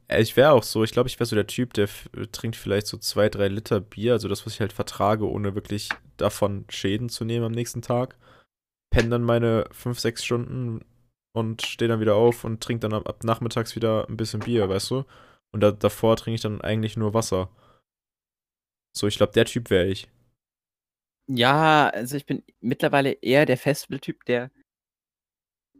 Äh, 0.08 0.22
ich 0.22 0.36
wäre 0.36 0.52
auch 0.52 0.62
so, 0.62 0.84
ich 0.84 0.92
glaube, 0.92 1.08
ich 1.08 1.18
wäre 1.18 1.26
so 1.26 1.36
der 1.36 1.46
Typ, 1.46 1.72
der 1.74 1.88
trinkt 2.32 2.56
vielleicht 2.56 2.86
so 2.86 2.96
zwei, 2.98 3.28
drei 3.28 3.48
Liter 3.48 3.80
Bier, 3.80 4.12
also 4.12 4.28
das, 4.28 4.44
was 4.44 4.54
ich 4.54 4.60
halt 4.60 4.72
vertrage, 4.72 5.28
ohne 5.28 5.54
wirklich 5.54 5.88
davon 6.16 6.66
Schäden 6.68 7.08
zu 7.08 7.24
nehmen 7.24 7.44
am 7.44 7.52
nächsten 7.52 7.82
Tag. 7.82 8.16
Penne 8.90 9.08
dann 9.08 9.22
meine 9.22 9.66
fünf, 9.72 9.98
sechs 9.98 10.24
Stunden, 10.24 10.84
und 11.32 11.62
stehe 11.62 11.88
dann 11.88 12.00
wieder 12.00 12.14
auf 12.14 12.44
und 12.44 12.62
trinke 12.62 12.80
dann 12.80 12.94
ab, 12.94 13.08
ab, 13.08 13.24
nachmittags 13.24 13.74
wieder 13.74 14.06
ein 14.08 14.16
bisschen 14.16 14.40
Bier, 14.40 14.68
weißt 14.68 14.90
du? 14.90 15.04
Und 15.52 15.60
da, 15.60 15.70
davor 15.70 16.16
trinke 16.16 16.36
ich 16.36 16.40
dann 16.40 16.60
eigentlich 16.60 16.96
nur 16.96 17.14
Wasser. 17.14 17.50
So, 18.96 19.06
ich 19.06 19.16
glaube, 19.16 19.32
der 19.32 19.46
Typ 19.46 19.70
wäre 19.70 19.86
ich. 19.86 20.08
Ja, 21.28 21.88
also 21.88 22.16
ich 22.16 22.26
bin 22.26 22.42
mittlerweile 22.60 23.12
eher 23.12 23.46
der 23.46 23.56
Festival-Typ, 23.56 24.24
der 24.24 24.50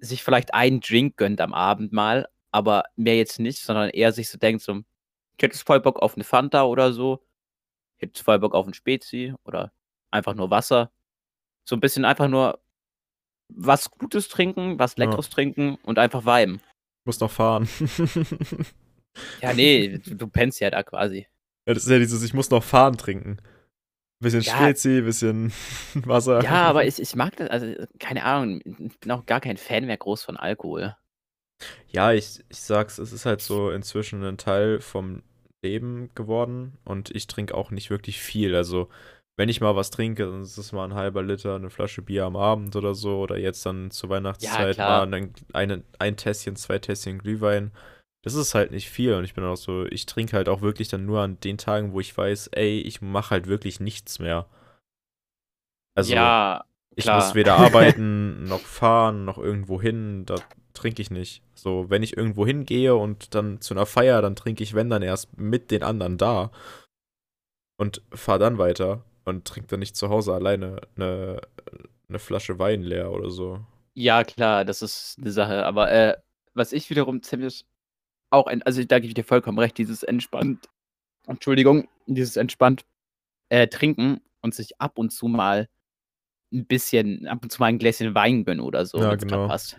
sich 0.01 0.23
vielleicht 0.23 0.55
einen 0.55 0.81
Drink 0.81 1.17
gönnt 1.17 1.41
am 1.41 1.55
Abend 1.55 1.93
mal, 1.93 2.29
aber 2.51 2.85
mehr 2.97 3.17
jetzt 3.17 3.39
nicht, 3.39 3.61
sondern 3.61 3.91
eher 3.91 4.13
sich 4.13 4.29
so 4.29 4.39
denkt, 4.39 4.63
so, 4.63 4.83
ich 5.37 5.43
hätte 5.43 5.59
voll 5.59 5.81
Bock 5.81 6.01
auf 6.01 6.15
eine 6.15 6.25
Fanta 6.25 6.65
oder 6.65 6.93
so, 6.93 7.25
ich 7.99 8.09
hätte 8.09 8.23
voll 8.23 8.39
Bock 8.39 8.55
auf 8.55 8.67
ein 8.67 8.75
Spezi 8.75 9.35
oder 9.45 9.73
einfach 10.11 10.35
nur 10.35 10.51
Wasser. 10.51 10.93
So 11.65 11.77
ein 11.77 11.81
bisschen 11.81 12.05
einfach 12.05 12.29
nur 12.29 12.62
was 13.57 13.91
Gutes 13.91 14.29
trinken, 14.29 14.79
was 14.79 14.97
Leckeres 14.97 15.29
ja. 15.29 15.35
trinken 15.35 15.79
und 15.85 15.99
einfach 15.99 16.25
viben. 16.25 16.61
Muss 17.05 17.21
noch 17.21 17.31
fahren. 17.31 17.69
ja, 19.41 19.53
nee, 19.53 19.99
du, 19.99 20.15
du 20.17 20.27
pennst 20.29 20.61
ja 20.61 20.71
da 20.71 20.83
quasi. 20.83 21.27
Ja, 21.67 21.75
das 21.75 21.85
ist 21.85 21.91
ja 21.91 21.99
dieses, 21.99 22.23
ich 22.23 22.35
muss 22.35 22.51
noch 22.51 22.63
fahren 22.63 22.97
trinken. 22.97 23.39
Bisschen 24.21 24.43
ja. 24.43 24.55
Spezi, 24.55 25.01
bisschen 25.03 25.53
Wasser. 25.95 26.43
Ja, 26.45 26.65
aber 26.69 26.85
ich, 26.85 27.01
ich 27.01 27.17
mag 27.17 27.37
das, 27.37 27.51
also 27.51 27.75
keine 27.99 28.25
Ahnung, 28.25 28.61
ich 28.65 29.01
bin 29.01 29.11
auch 29.11 29.27
gar 29.27 29.41
kein 29.41 29.57
Fan 29.57 29.87
mehr 29.87 29.97
groß 29.97 30.23
von 30.23 30.37
Alkohol. 30.37 30.97
Ja, 31.89 32.13
ich, 32.13 32.41
ich 32.49 32.61
sag's, 32.61 32.99
es 32.99 33.13
ist 33.13 33.27
halt 33.27 33.41
so 33.41 33.71
inzwischen 33.71 34.23
ein 34.25 34.39
Teil 34.39 34.81
vom 34.81 35.23
Leben 35.63 36.11
geworden 36.15 36.79
und 36.85 37.11
ich 37.11 37.27
trinke 37.27 37.55
auch 37.55 37.71
nicht 37.71 37.91
wirklich 37.91 38.21
viel. 38.21 38.55
Also 38.55 38.89
wenn 39.37 39.49
ich 39.49 39.61
mal 39.61 39.75
was 39.75 39.91
trinke, 39.91 40.27
dann 40.27 40.43
ist 40.43 40.59
es 40.59 40.73
mal 40.73 40.85
ein 40.85 40.95
halber 40.95 41.23
Liter, 41.23 41.55
eine 41.55 41.71
Flasche 41.71 42.03
Bier 42.03 42.25
am 42.25 42.37
Abend 42.37 42.77
oder 42.77 42.95
so. 42.95 43.21
Oder 43.21 43.39
jetzt 43.39 43.65
dann 43.65 43.91
zur 43.91 44.11
Weihnachtszeit 44.11 44.75
klar. 44.75 45.07
mal 45.07 45.31
ein, 45.53 45.85
ein 45.99 46.17
Tässchen, 46.17 46.57
zwei 46.57 46.79
Tässchen 46.79 47.19
Glühwein. 47.19 47.73
Das 48.23 48.35
ist 48.35 48.55
halt 48.55 48.71
nicht 48.71 48.91
viel. 48.91 49.15
Und 49.15 49.25
ich 49.25 49.35
bin 49.35 49.45
auch 49.45 49.57
so, 49.57 49.87
ich 49.87 50.07
trinke 50.07 50.37
halt 50.37 50.49
auch 50.49 50.61
wirklich 50.61 50.89
dann 50.89 51.07
nur 51.07 51.21
an 51.21 51.41
den 51.41 51.57
Tagen, 51.57 51.93
wo 51.93 52.01
ich 52.01 52.17
weiß, 52.17 52.49
ey, 52.49 52.81
ich 52.81 53.01
mache 53.01 53.31
halt 53.31 53.47
wirklich 53.47 53.81
nichts 53.81 54.19
mehr. 54.19 54.47
Also, 55.95 56.15
ja, 56.15 56.65
ich 56.95 57.07
muss 57.07 57.35
weder 57.35 57.55
arbeiten, 57.57 58.45
noch 58.45 58.61
fahren, 58.61 59.25
noch 59.25 59.39
irgendwo 59.39 59.81
hin. 59.81 60.27
Da 60.27 60.37
trinke 60.75 61.01
ich 61.01 61.11
nicht. 61.11 61.43
So, 61.55 61.89
wenn 61.89 62.03
ich 62.03 62.19
irgendwo 62.19 62.47
hingehe 62.47 62.95
und 62.95 63.35
dann 63.35 63.63
zu 63.63 63.73
einer 63.73 63.87
Feier, 63.87 64.21
dann 64.21 64.37
trinke 64.37 64.63
ich, 64.63 64.75
wenn 64.75 64.91
dann 64.91 65.03
erst 65.03 65.39
mit 65.39 65.71
den 65.71 65.83
anderen 65.83 66.19
da. 66.19 66.51
Und 67.79 68.03
fahre 68.13 68.39
dann 68.39 68.59
weiter 68.59 69.05
und 69.25 69.45
trinke 69.47 69.69
dann 69.69 69.81
nicht 69.81 69.97
zu 69.97 70.09
Hause 70.09 70.33
alleine 70.35 70.81
eine, 70.97 71.41
eine 72.09 72.19
Flasche 72.19 72.59
Wein 72.59 72.83
leer 72.83 73.11
oder 73.13 73.31
so. 73.31 73.61
Ja, 73.95 74.25
klar, 74.25 74.65
das 74.65 74.83
ist 74.83 75.17
eine 75.21 75.31
Sache. 75.33 75.65
Aber 75.67 75.91
äh, 75.91 76.17
was 76.55 76.73
ich 76.73 76.89
wiederum 76.91 77.23
ziemlich 77.23 77.65
auch, 78.31 78.47
ein, 78.47 78.63
also 78.63 78.83
da 78.85 78.99
gebe 78.99 79.09
ich 79.09 79.15
dir 79.15 79.25
vollkommen 79.25 79.59
recht, 79.59 79.77
dieses 79.79 80.03
entspannt, 80.03 80.69
Entschuldigung, 81.27 81.89
dieses 82.07 82.37
entspannt 82.37 82.85
äh, 83.51 83.69
trinken 83.69 84.21
und 84.41 84.55
sich 84.55 84.81
ab 84.81 84.99
und 84.99 85.11
zu 85.11 85.29
mal 85.29 85.69
ein 86.53 86.67
bisschen, 86.67 87.27
ab 87.29 87.41
und 87.43 87.51
zu 87.51 87.61
mal 87.61 87.67
ein 87.67 87.79
Gläschen 87.79 88.15
Wein 88.15 88.45
gönnen 88.45 88.61
oder 88.65 88.85
so, 88.87 88.99
Ja, 88.99 89.15
genau. 89.15 89.47
passt. 89.49 89.77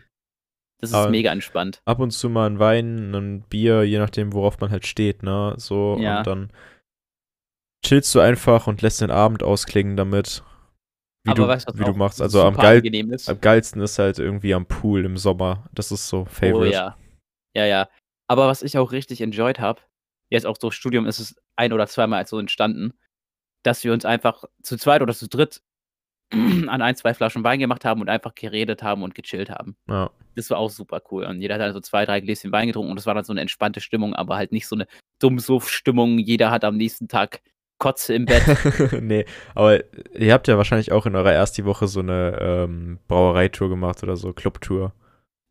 Das 0.79 0.89
ist 0.91 0.95
Aber- 0.95 1.09
mega 1.11 1.31
entspannt. 1.31 1.81
Ab 1.85 1.99
und 1.99 2.11
zu 2.11 2.29
mal 2.29 2.49
ein 2.49 2.59
Wein, 2.59 3.13
ein 3.15 3.41
Bier, 3.43 3.83
je 3.83 3.97
nachdem, 3.99 4.33
worauf 4.33 4.59
man 4.59 4.69
halt 4.69 4.85
steht, 4.85 5.23
ne? 5.23 5.53
So, 5.57 5.97
Ja. 5.99 6.19
und 6.19 6.27
dann 6.27 6.51
chillst 7.83 8.13
du 8.15 8.19
einfach 8.19 8.67
und 8.67 8.81
lässt 8.81 9.01
den 9.01 9.11
Abend 9.11 9.43
ausklingen 9.43 9.97
damit. 9.97 10.43
Wie, 11.23 11.31
Aber 11.31 11.41
du, 11.41 11.47
weißt 11.47 11.67
was 11.67 11.79
wie 11.79 11.83
du 11.83 11.93
machst. 11.93 12.21
Also 12.21 12.43
am, 12.43 12.55
geil, 12.55 12.85
ist? 12.85 13.29
am 13.29 13.39
geilsten 13.39 13.81
ist 13.81 13.97
halt 13.97 14.19
irgendwie 14.19 14.53
am 14.53 14.65
Pool 14.65 15.05
im 15.05 15.17
Sommer. 15.17 15.69
Das 15.73 15.91
ist 15.91 16.09
so 16.09 16.25
Favorite. 16.25 16.69
Oh 16.69 16.73
ja. 16.73 16.97
Ja, 17.55 17.65
ja. 17.65 17.89
Aber 18.27 18.47
was 18.47 18.61
ich 18.61 18.77
auch 18.77 18.91
richtig 18.91 19.21
enjoyed 19.21 19.59
habe, 19.59 19.81
jetzt 20.29 20.45
auch 20.45 20.57
durch 20.57 20.73
Studium 20.73 21.05
ist 21.05 21.19
es 21.19 21.35
ein 21.55 21.71
oder 21.71 21.87
zweimal 21.87 22.25
so 22.27 22.39
entstanden, 22.39 22.93
dass 23.63 23.83
wir 23.83 23.93
uns 23.93 24.05
einfach 24.05 24.43
zu 24.63 24.77
zweit 24.77 25.01
oder 25.01 25.13
zu 25.13 25.29
dritt 25.29 25.61
an 26.31 26.81
ein, 26.81 26.95
zwei 26.95 27.13
Flaschen 27.13 27.43
Wein 27.43 27.59
gemacht 27.59 27.85
haben 27.85 28.01
und 28.01 28.09
einfach 28.09 28.35
geredet 28.35 28.83
haben 28.83 29.03
und 29.03 29.15
gechillt 29.15 29.49
haben. 29.49 29.77
Ja. 29.87 30.09
Das 30.35 30.49
war 30.49 30.57
auch 30.57 30.69
super 30.69 31.01
cool. 31.11 31.25
Und 31.25 31.41
jeder 31.41 31.55
hat 31.55 31.61
dann 31.61 31.73
so 31.73 31.79
zwei, 31.79 32.05
drei 32.05 32.19
Gläschen 32.19 32.51
Wein 32.51 32.67
getrunken 32.67 32.91
und 32.91 32.99
es 32.99 33.05
war 33.05 33.13
dann 33.13 33.23
so 33.23 33.31
eine 33.31 33.41
entspannte 33.41 33.79
Stimmung, 33.79 34.13
aber 34.13 34.35
halt 34.35 34.51
nicht 34.51 34.67
so 34.67 34.75
eine 34.75 34.87
Dummsuff-Stimmung. 35.19 36.17
Jeder 36.17 36.51
hat 36.51 36.63
am 36.63 36.75
nächsten 36.75 37.07
Tag 37.07 37.41
Kotze 37.83 38.13
im 38.13 38.25
Bett. 38.25 38.43
nee, 39.01 39.25
aber 39.55 39.83
ihr 40.17 40.31
habt 40.31 40.47
ja 40.47 40.55
wahrscheinlich 40.55 40.93
auch 40.93 41.05
in 41.05 41.17
eurer 41.17 41.33
ersten 41.33 41.65
Woche 41.65 41.87
so 41.87 41.99
eine 41.99 42.37
ähm, 42.39 42.99
Brauereitour 43.09 43.67
gemacht 43.67 44.01
oder 44.03 44.15
so, 44.15 44.31
Clubtour. 44.31 44.93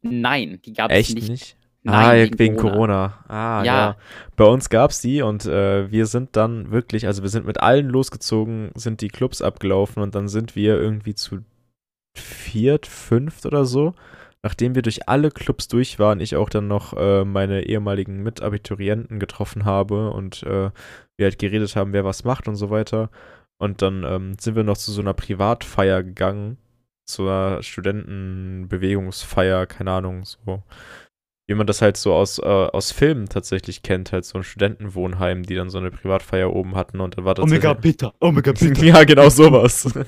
Nein, 0.01 0.59
die 0.65 0.73
gab 0.73 0.91
es 0.91 0.97
Echt 0.97 1.15
nicht. 1.15 1.29
nicht? 1.29 1.57
Nein, 1.83 2.31
ah, 2.33 2.39
wegen 2.39 2.57
Corona. 2.57 2.73
Corona. 2.77 3.25
Ah, 3.29 3.65
ja. 3.65 3.75
Ja. 3.75 3.97
Bei 4.37 4.45
uns 4.47 4.71
gab's 4.71 5.01
die 5.03 5.21
und 5.21 5.45
äh, 5.45 5.91
wir 5.91 6.07
sind 6.07 6.35
dann 6.37 6.71
wirklich, 6.71 7.07
also 7.07 7.23
wir 7.23 7.29
sind 7.29 7.45
mit 7.45 7.61
allen 7.61 7.89
losgezogen, 7.89 8.71
sind 8.77 9.03
die 9.03 9.09
Clubs 9.09 9.43
abgelaufen 9.43 10.03
und 10.03 10.15
dann 10.15 10.29
sind 10.29 10.57
wir 10.57 10.81
irgendwie 10.81 11.15
zu 11.15 11.41
viert, 12.17 12.87
fünft 12.87 13.45
oder 13.45 13.67
so. 13.67 13.95
Nachdem 14.43 14.75
wir 14.75 14.83
durch 14.83 15.09
alle 15.09 15.31
Clubs 15.31 15.69
durch 15.69 15.99
waren, 15.99 16.21
ich 16.21 16.35
auch 16.35 16.49
dann 16.49 16.67
noch 16.67 16.95
äh, 16.97 17.25
meine 17.25 17.65
ehemaligen 17.65 18.23
Mitabiturienten 18.23 19.21
getroffen 19.21 19.65
habe 19.65 20.11
und 20.11 20.43
äh, 20.45 20.71
wir 21.23 21.29
halt 21.29 21.38
geredet 21.38 21.76
haben, 21.76 21.93
wer 21.93 22.05
was 22.05 22.25
macht 22.25 22.49
und 22.49 22.57
so 22.57 22.71
weiter. 22.71 23.11
Und 23.59 23.83
dann 23.83 24.05
ähm, 24.05 24.37
sind 24.38 24.57
wir 24.57 24.64
noch 24.64 24.76
zu 24.76 24.91
so 24.91 25.00
einer 25.00 25.14
Privatfeier 25.14 26.02
gegangen, 26.02 26.59
zu 27.07 27.29
einer 27.29 27.62
Studentenbewegungsfeier, 27.62 29.67
keine 29.67 29.93
Ahnung, 29.93 30.25
so 30.25 30.62
wie 31.49 31.55
man 31.55 31.67
das 31.67 31.83
halt 31.83 31.97
so 31.97 32.14
aus, 32.14 32.38
äh, 32.38 32.43
aus 32.43 32.93
Filmen 32.93 33.29
tatsächlich 33.29 33.83
kennt, 33.83 34.12
halt 34.12 34.25
so 34.25 34.38
ein 34.38 34.45
Studentenwohnheim, 34.45 35.43
die 35.43 35.55
dann 35.55 35.71
so 35.71 35.79
eine 35.79 35.91
Privatfeier 35.91 36.50
oben 36.50 36.76
hatten 36.76 37.00
und 37.00 37.19
dann 37.19 37.25
war 37.25 37.35
das. 37.35 37.43
bitter, 37.75 38.14
Omega 38.21 38.52
ja, 38.81 39.05
genau 39.05 39.29
sowas. 39.29 39.88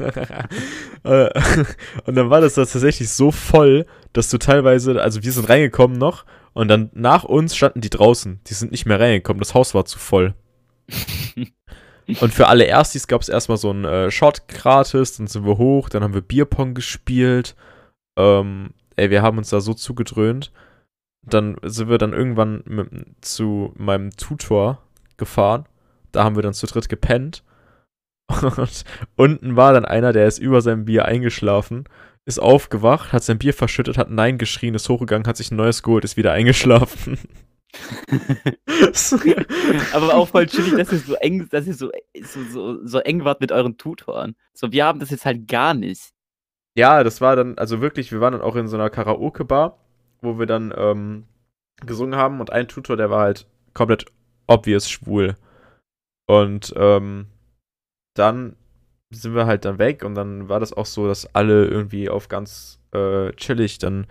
Äh, 1.04 1.28
und 2.06 2.14
dann 2.14 2.30
war 2.30 2.40
das 2.40 2.54
da 2.54 2.64
tatsächlich 2.64 3.11
so 3.11 3.30
voll, 3.30 3.85
dass 4.14 4.30
du 4.30 4.38
teilweise, 4.38 5.02
also 5.02 5.23
wir 5.23 5.33
sind 5.33 5.50
reingekommen 5.50 5.99
noch 5.99 6.25
und 6.54 6.68
dann 6.68 6.88
nach 6.94 7.25
uns 7.25 7.54
standen 7.54 7.83
die 7.83 7.90
draußen. 7.90 8.40
Die 8.47 8.54
sind 8.54 8.71
nicht 8.71 8.87
mehr 8.87 8.99
reingekommen, 8.99 9.38
das 9.38 9.52
Haus 9.52 9.75
war 9.75 9.85
zu 9.85 9.99
voll. 9.99 10.33
Und 12.21 12.35
für 12.35 12.49
alle 12.49 12.64
Erstis 12.64 13.07
gab 13.07 13.23
es 13.23 13.29
erstmal 13.29 13.57
so 13.57 13.71
einen 13.71 13.85
äh, 13.85 14.11
Shot 14.11 14.47
gratis, 14.49 15.17
dann 15.17 15.26
sind 15.26 15.47
wir 15.47 15.57
hoch, 15.57 15.88
dann 15.88 16.03
haben 16.03 16.14
wir 16.14 16.21
Bierpong 16.21 16.75
gespielt. 16.75 17.57
Ähm, 18.19 18.71
ey, 18.97 19.11
wir 19.11 19.23
haben 19.23 19.38
uns 19.38 19.50
da 19.50 19.61
so 19.61 19.75
zugedröhnt. 19.75 20.53
Dann 21.26 21.57
sind 21.62 21.88
wir 21.88 21.99
dann 21.99 22.12
irgendwann 22.12 22.62
mit, 22.67 22.88
zu 23.23 23.73
meinem 23.76 24.11
Tutor 24.11 24.83
gefahren. 25.17 25.64
Da 26.12 26.25
haben 26.25 26.37
wir 26.37 26.43
dann 26.43 26.53
zu 26.53 26.67
dritt 26.67 26.88
gepennt. 26.88 27.43
Und 28.29 28.85
unten 29.17 29.57
war 29.57 29.73
dann 29.73 29.85
einer, 29.85 30.12
der 30.12 30.26
ist 30.26 30.38
über 30.38 30.61
seinem 30.61 30.85
Bier 30.85 31.05
eingeschlafen, 31.05 31.85
ist 32.26 32.38
aufgewacht, 32.38 33.12
hat 33.12 33.23
sein 33.23 33.38
Bier 33.38 33.53
verschüttet, 33.53 33.99
hat 33.99 34.11
Nein 34.11 34.38
geschrien, 34.38 34.75
ist 34.75 34.88
hochgegangen, 34.88 35.26
hat 35.26 35.37
sich 35.37 35.50
ein 35.50 35.57
neues 35.57 35.83
geholt, 35.83 36.05
ist 36.05 36.17
wieder 36.17 36.33
eingeschlafen. 36.33 37.19
Aber 39.93 40.14
auch 40.14 40.28
voll 40.28 40.47
chillig, 40.47 40.76
dass 40.76 40.93
ihr 40.93 40.99
so 40.99 41.14
eng, 41.14 41.49
dass 41.50 41.66
ihr 41.66 41.75
so, 41.75 41.90
so, 42.23 42.43
so, 42.45 42.87
so 42.87 42.99
eng 43.00 43.25
wart 43.25 43.40
mit 43.40 43.52
euren 43.52 43.76
Tutoren. 43.76 44.37
So, 44.52 44.73
wir 44.73 44.85
haben 44.85 45.00
das 45.00 45.11
jetzt 45.11 45.25
halt 45.25 45.49
gar 45.49 45.75
nicht. 45.75 46.12
Ja, 46.76 47.04
das 47.04 47.21
war 47.21 47.37
dann, 47.37 47.57
also 47.59 47.81
wirklich, 47.81 48.11
wir 48.12 48.21
waren 48.21 48.33
dann 48.33 48.43
auch 48.43 48.57
in 48.57 48.69
so 48.69 48.76
einer 48.76 48.90
Karaoke-Bar, 48.90 49.78
wo 50.21 50.38
wir 50.38 50.47
dann 50.47 50.73
ähm, 50.76 51.25
gesungen 51.87 52.16
haben 52.16 52.40
und 52.40 52.52
ein 52.52 52.69
Tutor, 52.69 52.97
der 52.97 53.11
war 53.11 53.21
halt 53.21 53.47
komplett 53.75 54.07
obvious 54.47 54.90
schwul. 54.90 55.37
Und 56.26 56.73
ähm, 56.76 57.26
dann 58.14 58.57
sind 59.11 59.35
wir 59.35 59.47
halt 59.47 59.64
dann 59.64 59.78
weg 59.78 60.04
und 60.04 60.14
dann 60.14 60.49
war 60.49 60.61
das 60.61 60.73
auch 60.73 60.87
so, 60.87 61.07
dass 61.07 61.35
alle 61.35 61.66
irgendwie 61.66 62.09
auf 62.09 62.28
ganz 62.28 62.81
äh, 62.93 63.31
chillig 63.33 63.78
dann 63.78 64.07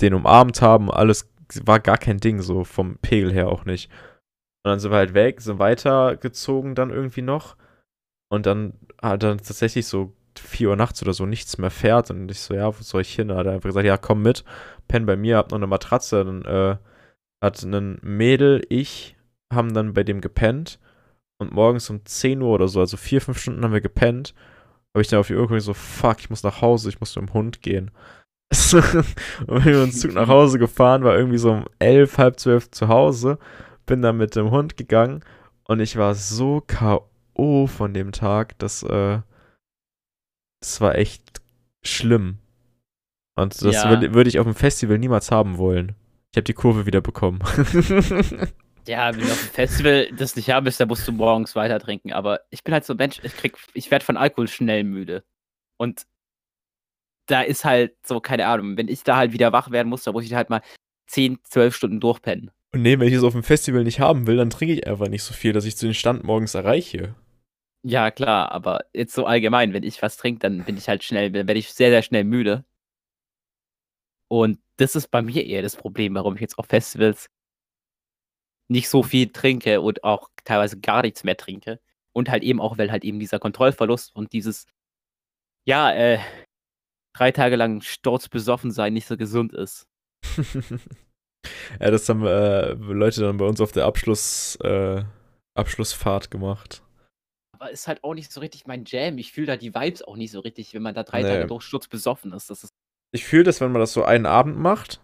den 0.00 0.14
umarmt 0.14 0.60
haben. 0.60 0.90
Alles 0.90 1.30
war 1.64 1.80
gar 1.80 1.98
kein 1.98 2.18
Ding, 2.18 2.40
so 2.40 2.64
vom 2.64 2.98
Pegel 2.98 3.32
her 3.32 3.48
auch 3.48 3.64
nicht. 3.64 3.90
Und 4.64 4.70
dann 4.70 4.80
sind 4.80 4.90
wir 4.90 4.98
halt 4.98 5.14
weg, 5.14 5.40
sind 5.40 5.58
weitergezogen 5.58 6.74
dann 6.74 6.90
irgendwie 6.90 7.22
noch. 7.22 7.56
Und 8.30 8.46
dann 8.46 8.74
hat 9.00 9.22
dann 9.22 9.38
tatsächlich 9.38 9.86
so 9.86 10.12
4 10.38 10.70
Uhr 10.70 10.76
nachts 10.76 11.02
oder 11.02 11.12
so 11.12 11.26
nichts 11.26 11.58
mehr 11.58 11.70
fährt. 11.70 12.10
Und 12.10 12.30
ich 12.30 12.40
so, 12.40 12.54
ja, 12.54 12.66
wo 12.66 12.82
soll 12.82 13.02
ich 13.02 13.14
hin? 13.14 13.32
Hat 13.32 13.46
er 13.46 13.52
einfach 13.52 13.68
gesagt, 13.68 13.86
ja, 13.86 13.96
komm 13.96 14.22
mit, 14.22 14.44
penn 14.88 15.06
bei 15.06 15.16
mir, 15.16 15.36
hab 15.36 15.50
noch 15.50 15.58
eine 15.58 15.66
Matratze. 15.66 16.24
Dann 16.24 16.44
äh, 16.44 16.76
hat 17.42 17.62
ein 17.62 17.98
Mädel, 18.02 18.64
ich, 18.68 19.16
haben 19.52 19.74
dann 19.74 19.94
bei 19.94 20.04
dem 20.04 20.20
gepennt. 20.20 20.78
Und 21.40 21.52
morgens 21.52 21.88
um 21.88 22.04
10 22.04 22.42
Uhr 22.42 22.50
oder 22.50 22.68
so, 22.68 22.80
also 22.80 22.96
4, 22.96 23.20
5 23.20 23.38
Stunden 23.38 23.64
haben 23.64 23.72
wir 23.72 23.80
gepennt. 23.80 24.34
Habe 24.94 25.02
ich 25.02 25.08
dann 25.08 25.20
auf 25.20 25.28
die 25.28 25.34
Uhr 25.34 25.42
geguckt, 25.42 25.62
so, 25.62 25.74
fuck, 25.74 26.20
ich 26.20 26.30
muss 26.30 26.42
nach 26.42 26.60
Hause, 26.60 26.88
ich 26.88 27.00
muss 27.00 27.14
mit 27.14 27.28
dem 27.28 27.34
Hund 27.34 27.62
gehen. 27.62 27.90
Und 28.50 29.46
bin 29.46 29.56
mit 29.56 29.66
dem 29.66 29.92
Zug 29.92 30.14
nach 30.14 30.28
Hause 30.28 30.58
gefahren, 30.58 31.04
war 31.04 31.16
irgendwie 31.16 31.38
so 31.38 31.52
um 31.52 31.64
11, 31.78 32.18
halb 32.18 32.40
12 32.40 32.70
zu 32.70 32.88
Hause. 32.88 33.38
Bin 33.86 34.02
dann 34.02 34.16
mit 34.16 34.36
dem 34.36 34.50
Hund 34.50 34.76
gegangen 34.76 35.22
und 35.64 35.80
ich 35.80 35.96
war 35.96 36.14
so 36.14 36.62
K.O. 36.66 37.66
von 37.66 37.92
dem 37.94 38.12
Tag, 38.12 38.58
dass, 38.58 38.82
äh, 38.82 39.20
das 40.60 40.80
war 40.80 40.94
echt 40.96 41.40
schlimm. 41.82 42.38
Und 43.36 43.62
das 43.62 43.74
Ja. 43.74 43.90
würde 43.90 44.14
würd 44.14 44.26
ich 44.28 44.38
auf 44.38 44.46
dem 44.46 44.54
Festival 44.54 44.98
niemals 44.98 45.30
haben 45.30 45.58
wollen. 45.58 45.94
Ich 46.32 46.36
habe 46.36 46.44
die 46.44 46.54
Kurve 46.54 46.86
wieder 46.86 47.00
bekommen. 47.00 47.40
Ja, 48.88 49.12
wenn 49.12 49.20
du 49.20 49.26
auf 49.30 49.38
dem 49.38 49.52
Festival 49.52 50.08
das 50.16 50.34
nicht 50.34 50.50
haben 50.50 50.64
willst, 50.64 50.80
dann 50.80 50.88
musst 50.88 51.06
du 51.06 51.12
morgens 51.12 51.54
weiter 51.54 51.78
trinken. 51.78 52.14
Aber 52.14 52.40
ich 52.48 52.64
bin 52.64 52.72
halt 52.72 52.86
so 52.86 52.94
ein 52.94 52.96
Mensch, 52.96 53.20
ich 53.22 53.36
krieg, 53.36 53.54
ich 53.74 53.90
werde 53.90 54.02
von 54.02 54.16
Alkohol 54.16 54.48
schnell 54.48 54.82
müde. 54.82 55.24
Und 55.76 56.06
da 57.28 57.42
ist 57.42 57.64
halt 57.64 57.94
so, 58.04 58.20
keine 58.20 58.46
Ahnung, 58.46 58.76
wenn 58.76 58.88
ich 58.88 59.04
da 59.04 59.16
halt 59.16 59.32
wieder 59.32 59.52
wach 59.52 59.70
werden 59.70 59.88
muss, 59.88 60.02
dann 60.02 60.14
muss 60.14 60.24
ich 60.24 60.34
halt 60.34 60.50
mal 60.50 60.62
10, 61.06 61.38
12 61.44 61.74
Stunden 61.74 62.00
durchpennen. 62.00 62.50
Und 62.72 62.82
nee, 62.82 62.98
wenn 62.98 63.08
ich 63.08 63.14
es 63.14 63.22
auf 63.22 63.32
dem 63.32 63.42
Festival 63.42 63.84
nicht 63.84 64.00
haben 64.00 64.26
will, 64.26 64.36
dann 64.36 64.50
trinke 64.50 64.74
ich 64.74 64.86
einfach 64.86 65.08
nicht 65.08 65.22
so 65.22 65.32
viel, 65.32 65.52
dass 65.52 65.64
ich 65.64 65.76
zu 65.76 65.86
den 65.86 65.94
Stand 65.94 66.24
morgens 66.24 66.54
erreiche. 66.54 67.14
Ja, 67.82 68.10
klar, 68.10 68.52
aber 68.52 68.80
jetzt 68.92 69.14
so 69.14 69.24
allgemein, 69.24 69.72
wenn 69.72 69.84
ich 69.84 70.02
was 70.02 70.16
trinke, 70.16 70.40
dann 70.40 70.64
bin 70.64 70.76
ich 70.76 70.88
halt 70.88 71.04
schnell, 71.04 71.30
dann 71.30 71.46
werde 71.46 71.60
ich 71.60 71.72
sehr, 71.72 71.90
sehr 71.90 72.02
schnell 72.02 72.24
müde. 72.24 72.64
Und 74.28 74.58
das 74.76 74.96
ist 74.96 75.10
bei 75.10 75.22
mir 75.22 75.46
eher 75.46 75.62
das 75.62 75.76
Problem, 75.76 76.14
warum 76.14 76.34
ich 76.34 76.40
jetzt 76.40 76.58
auf 76.58 76.66
Festivals 76.66 77.30
nicht 78.68 78.88
so 78.88 79.02
viel 79.02 79.28
trinke 79.32 79.80
und 79.80 80.04
auch 80.04 80.28
teilweise 80.44 80.78
gar 80.80 81.02
nichts 81.02 81.24
mehr 81.24 81.36
trinke. 81.36 81.80
Und 82.12 82.28
halt 82.28 82.42
eben 82.42 82.60
auch, 82.60 82.78
weil 82.78 82.90
halt 82.90 83.04
eben 83.04 83.20
dieser 83.20 83.38
Kontrollverlust 83.38 84.14
und 84.14 84.32
dieses, 84.32 84.66
ja, 85.64 85.92
äh, 85.92 86.18
drei 87.18 87.32
Tage 87.32 87.56
lang 87.56 87.80
sturzbesoffen 87.80 88.70
sein 88.70 88.92
nicht 88.92 89.06
so 89.06 89.16
gesund 89.16 89.52
ist. 89.52 89.86
ja, 91.80 91.90
das 91.90 92.08
haben 92.08 92.24
äh, 92.24 92.72
Leute 92.72 93.22
dann 93.22 93.36
bei 93.36 93.46
uns 93.46 93.60
auf 93.60 93.72
der 93.72 93.86
Abschluss, 93.86 94.56
äh, 94.62 95.02
Abschlussfahrt 95.54 96.30
gemacht. 96.30 96.82
Aber 97.58 97.70
ist 97.70 97.88
halt 97.88 98.04
auch 98.04 98.14
nicht 98.14 98.30
so 98.32 98.40
richtig 98.40 98.66
mein 98.66 98.84
Jam. 98.86 99.18
Ich 99.18 99.32
fühle 99.32 99.48
da 99.48 99.56
die 99.56 99.74
Vibes 99.74 100.02
auch 100.02 100.16
nicht 100.16 100.30
so 100.30 100.40
richtig, 100.40 100.74
wenn 100.74 100.82
man 100.82 100.94
da 100.94 101.02
drei 101.02 101.22
Nee. 101.22 101.28
Tage 101.28 101.46
durchsturz 101.46 101.88
besoffen 101.88 102.32
ist. 102.32 102.50
Das 102.50 102.62
ist 102.62 102.72
Ich 103.12 103.24
fühle 103.24 103.44
das, 103.44 103.60
wenn 103.60 103.72
man 103.72 103.80
das 103.80 103.92
so 103.92 104.04
einen 104.04 104.26
Abend 104.26 104.58
macht, 104.58 105.00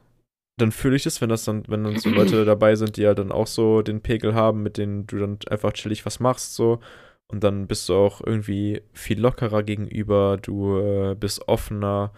dann 0.56 0.70
fühle 0.70 0.94
ich 0.94 1.02
das, 1.02 1.20
wenn 1.20 1.28
das 1.30 1.44
dann, 1.44 1.64
wenn 1.66 1.82
dann 1.82 1.98
so 1.98 2.08
Leute 2.10 2.44
dabei 2.44 2.76
sind, 2.76 2.96
die 2.96 3.06
halt 3.06 3.18
dann 3.18 3.32
auch 3.32 3.48
so 3.48 3.82
den 3.82 4.02
Pegel 4.02 4.34
haben, 4.34 4.62
mit 4.62 4.78
denen 4.78 5.06
du 5.08 5.18
dann 5.18 5.38
einfach 5.50 5.72
chillig 5.72 6.06
was 6.06 6.20
machst, 6.20 6.54
so. 6.54 6.78
Und 7.34 7.42
dann 7.42 7.66
bist 7.66 7.88
du 7.88 7.96
auch 7.96 8.20
irgendwie 8.20 8.80
viel 8.92 9.18
lockerer 9.18 9.64
gegenüber, 9.64 10.38
du 10.40 10.78
äh, 10.78 11.16
bist 11.16 11.48
offener 11.48 12.12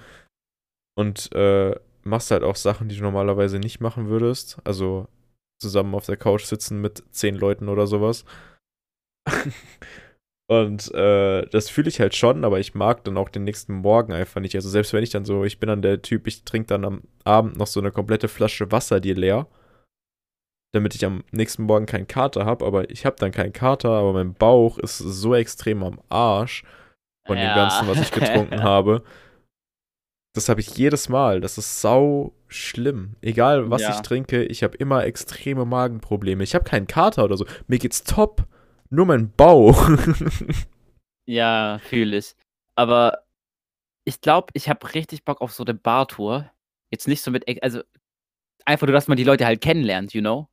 und 0.95 1.35
äh, 1.35 1.75
machst 2.03 2.31
halt 2.31 2.43
auch 2.43 2.57
Sachen, 2.57 2.91
die 2.91 2.97
du 2.97 3.03
normalerweise 3.03 3.59
nicht 3.59 3.81
machen 3.81 4.11
würdest. 4.11 4.59
Also 4.65 5.09
zusammen 5.59 5.95
auf 5.95 6.05
der 6.05 6.19
Couch 6.19 6.45
sitzen 6.45 6.83
mit 6.83 7.03
zehn 7.13 7.35
Leuten 7.35 7.71
oder 7.71 7.87
sowas. 7.87 8.27
Und 10.49 10.93
äh, 10.95 11.47
das 11.47 11.71
fühle 11.71 11.89
ich 11.89 11.99
halt 11.99 12.15
schon, 12.15 12.45
aber 12.45 12.61
ich 12.61 12.75
mag 12.75 13.03
dann 13.05 13.17
auch 13.17 13.31
den 13.31 13.45
nächsten 13.45 13.73
Morgen 13.73 14.13
einfach 14.13 14.43
nicht. 14.43 14.55
Also 14.55 14.69
selbst 14.69 14.93
wenn 14.93 15.03
ich 15.03 15.11
dann 15.11 15.25
so, 15.25 15.45
ich 15.45 15.59
bin 15.59 15.69
dann 15.69 15.81
der 15.81 16.03
Typ, 16.03 16.27
ich 16.27 16.45
trinke 16.45 16.67
dann 16.67 16.85
am 16.85 17.03
Abend 17.25 17.57
noch 17.57 17.67
so 17.67 17.81
eine 17.81 17.91
komplette 17.91 18.29
Flasche 18.29 18.71
Wasser 18.71 19.01
die 19.01 19.15
leer, 19.15 19.49
damit 20.73 20.95
ich 20.95 21.05
am 21.05 21.25
nächsten 21.31 21.63
Morgen 21.65 21.87
keinen 21.87 22.07
Kater 22.09 22.45
habe, 22.45 22.65
aber 22.67 22.91
ich 22.91 23.07
habe 23.07 23.17
dann 23.19 23.33
keinen 23.33 23.53
Kater, 23.53 23.91
aber 23.91 24.13
mein 24.13 24.35
Bauch 24.35 24.79
ist 24.79 24.99
so 24.99 25.35
extrem 25.35 25.83
am 25.83 26.01
Arsch 26.09 26.65
von 27.27 27.37
dem 27.37 27.45
Ja. 27.47 27.55
Ganzen, 27.55 27.89
was 27.89 28.01
ich 28.01 28.11
getrunken 28.13 28.63
habe. 28.63 29.03
Das 30.35 30.49
habe 30.51 30.61
ich 30.61 30.77
jedes 30.77 31.09
Mal. 31.09 31.41
Das 31.41 31.57
ist 31.57 31.81
sau 31.81 32.35
schlimm. 32.49 33.17
Egal, 33.23 33.71
was 33.71 33.81
Ja. 33.83 33.91
ich 33.95 34.01
trinke, 34.03 34.45
ich 34.45 34.63
habe 34.63 34.77
immer 34.77 35.05
extreme 35.05 35.65
Magenprobleme. 35.65 36.45
Ich 36.45 36.55
habe 36.55 36.65
keinen 36.65 36.87
Kater 36.87 37.25
oder 37.25 37.37
so. 37.39 37.47
Mir 37.69 37.79
geht's 37.79 38.05
top. 38.05 38.45
Nur 38.91 39.07
mein 39.07 39.31
Bauch. 39.33 39.89
Ja, 41.29 41.81
fühle 41.83 42.19
ich. 42.19 42.37
Aber 42.77 43.25
ich 44.05 44.21
glaube, 44.21 44.49
ich 44.53 44.69
habe 44.69 44.95
richtig 44.95 45.25
Bock 45.25 45.41
auf 45.41 45.53
so 45.53 45.65
eine 45.65 45.75
Bartour. 45.75 46.51
Jetzt 46.93 47.09
nicht 47.09 47.21
so 47.21 47.33
mit, 47.33 47.45
also 47.65 47.83
einfach 48.65 48.87
nur, 48.87 48.95
dass 48.95 49.09
man 49.09 49.17
die 49.17 49.25
Leute 49.25 49.45
halt 49.45 49.61
kennenlernt, 49.61 50.15
you 50.15 50.21
know? 50.21 50.49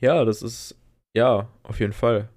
Ja, 0.00 0.24
das 0.24 0.42
ist, 0.42 0.76
ja, 1.16 1.48
auf 1.62 1.80
jeden 1.80 1.92
Fall. 1.92 2.28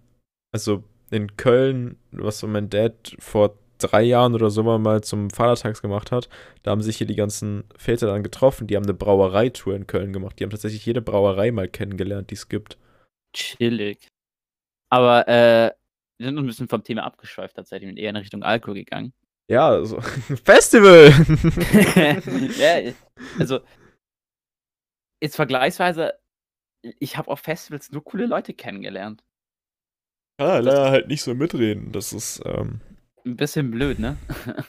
Also 0.54 0.84
in 1.12 1.36
Köln, 1.38 1.98
was 2.12 2.40
so 2.40 2.48
mein 2.48 2.70
Dad 2.70 3.16
vor 3.20 3.58
drei 3.78 4.04
Jahren 4.04 4.34
oder 4.34 4.50
so 4.50 4.64
mal 4.64 5.04
zum 5.04 5.30
Vatertags 5.30 5.82
gemacht 5.82 6.12
hat, 6.12 6.30
da 6.64 6.72
haben 6.72 6.82
sich 6.82 6.98
hier 6.98 7.08
die 7.08 7.16
ganzen 7.16 7.66
Väter 7.76 8.08
dann 8.08 8.24
getroffen, 8.24 8.68
die 8.68 8.76
haben 8.76 8.84
eine 8.84 8.94
Brauereitour 8.94 9.76
in 9.76 9.88
Köln 9.88 10.14
gemacht. 10.14 10.40
Die 10.40 10.44
haben 10.44 10.52
tatsächlich 10.52 10.86
jede 10.86 11.02
Brauerei 11.02 11.52
mal 11.52 11.68
kennengelernt, 11.68 12.30
die 12.32 12.36
es 12.36 12.50
gibt. 12.50 12.78
Chillig. 13.36 14.08
Aber 14.90 15.28
äh, 15.28 15.72
wir 16.18 16.28
sind 16.28 16.38
ein 16.38 16.46
bisschen 16.46 16.68
vom 16.68 16.84
Thema 16.84 17.04
abgeschweift 17.04 17.56
tatsächlich 17.56 17.90
und 17.90 17.98
eher 17.98 18.12
in 18.12 18.16
Richtung 18.16 18.44
Alkohol 18.44 18.76
gegangen. 18.76 19.14
Ja, 19.50 19.84
so 19.84 20.00
Festival! 20.44 21.10
ja, 22.58 22.94
also 23.38 23.60
jetzt 25.22 25.36
vergleichsweise, 25.36 26.14
ich 27.00 27.18
habe 27.18 27.30
auf 27.30 27.40
Festivals 27.40 27.92
nur 27.92 28.04
coole 28.04 28.26
Leute 28.26 28.54
kennengelernt. 28.54 29.24
Ja, 30.40 30.58
leider 30.60 30.92
halt 30.92 31.08
nicht 31.08 31.22
so 31.22 31.34
mitreden. 31.36 31.92
Das 31.92 32.12
ist, 32.12 32.42
ähm, 32.46 32.82
Ein 33.26 33.38
bisschen 33.38 33.72
blöd, 33.72 34.00
ne? 34.00 34.18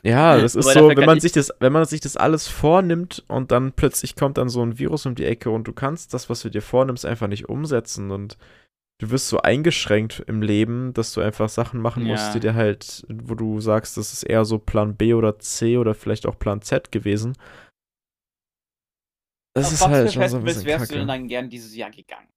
Ja, 0.03 0.37
das 0.41 0.55
ist 0.55 0.69
so, 0.71 0.89
wenn 0.89 1.05
man 1.07 1.17
ich- 1.17 1.23
sich 1.23 1.33
das, 1.33 1.51
wenn 1.61 1.73
man 1.73 1.85
sich 1.87 2.01
das 2.01 2.17
alles 2.17 2.47
vornimmt 2.49 3.25
und 3.29 3.51
dann 3.51 3.73
plötzlich 3.73 4.15
kommt 4.15 4.39
dann 4.39 4.49
so 4.49 4.63
ein 4.65 4.79
Virus 4.79 5.07
um 5.07 5.15
die 5.15 5.25
Ecke 5.25 5.51
und 5.51 5.65
du 5.67 5.73
kannst 5.73 6.15
das, 6.15 6.29
was 6.31 6.43
du 6.43 6.51
dir 6.51 6.63
vornimmst, 6.63 7.05
einfach 7.07 7.27
nicht 7.29 7.49
umsetzen 7.49 8.11
und 8.11 8.37
du 9.01 9.11
wirst 9.11 9.29
so 9.29 9.41
eingeschränkt 9.41 10.23
im 10.29 10.41
Leben, 10.43 10.93
dass 10.93 11.13
du 11.15 11.21
einfach 11.21 11.49
Sachen 11.49 11.81
machen 11.81 12.05
musst, 12.05 12.27
Ja. 12.29 12.33
die 12.35 12.41
dir 12.41 12.55
halt, 12.55 13.05
wo 13.09 13.35
du 13.35 13.61
sagst, 13.61 13.97
das 13.97 14.13
ist 14.13 14.23
eher 14.23 14.45
so 14.45 14.59
Plan 14.59 14.95
B 14.97 15.15
oder 15.15 15.39
C 15.41 15.79
oder 15.79 15.95
vielleicht 15.95 16.27
auch 16.27 16.39
Plan 16.39 16.63
Z 16.63 16.93
gewesen. 16.93 17.33
Das 19.55 19.73
ist 19.73 19.87
halt 19.87 20.13
schon 20.13 20.29
so 20.29 20.39
ein 20.39 20.45
bisschen 20.45 20.65
wärst 20.65 20.91
du 20.91 20.95
denn 20.95 21.07
kacke. 21.07 21.21
dann 21.21 21.29
gern 21.29 21.49
dieses 21.49 21.75
Jahr 21.75 21.91
gegangen? 21.91 22.29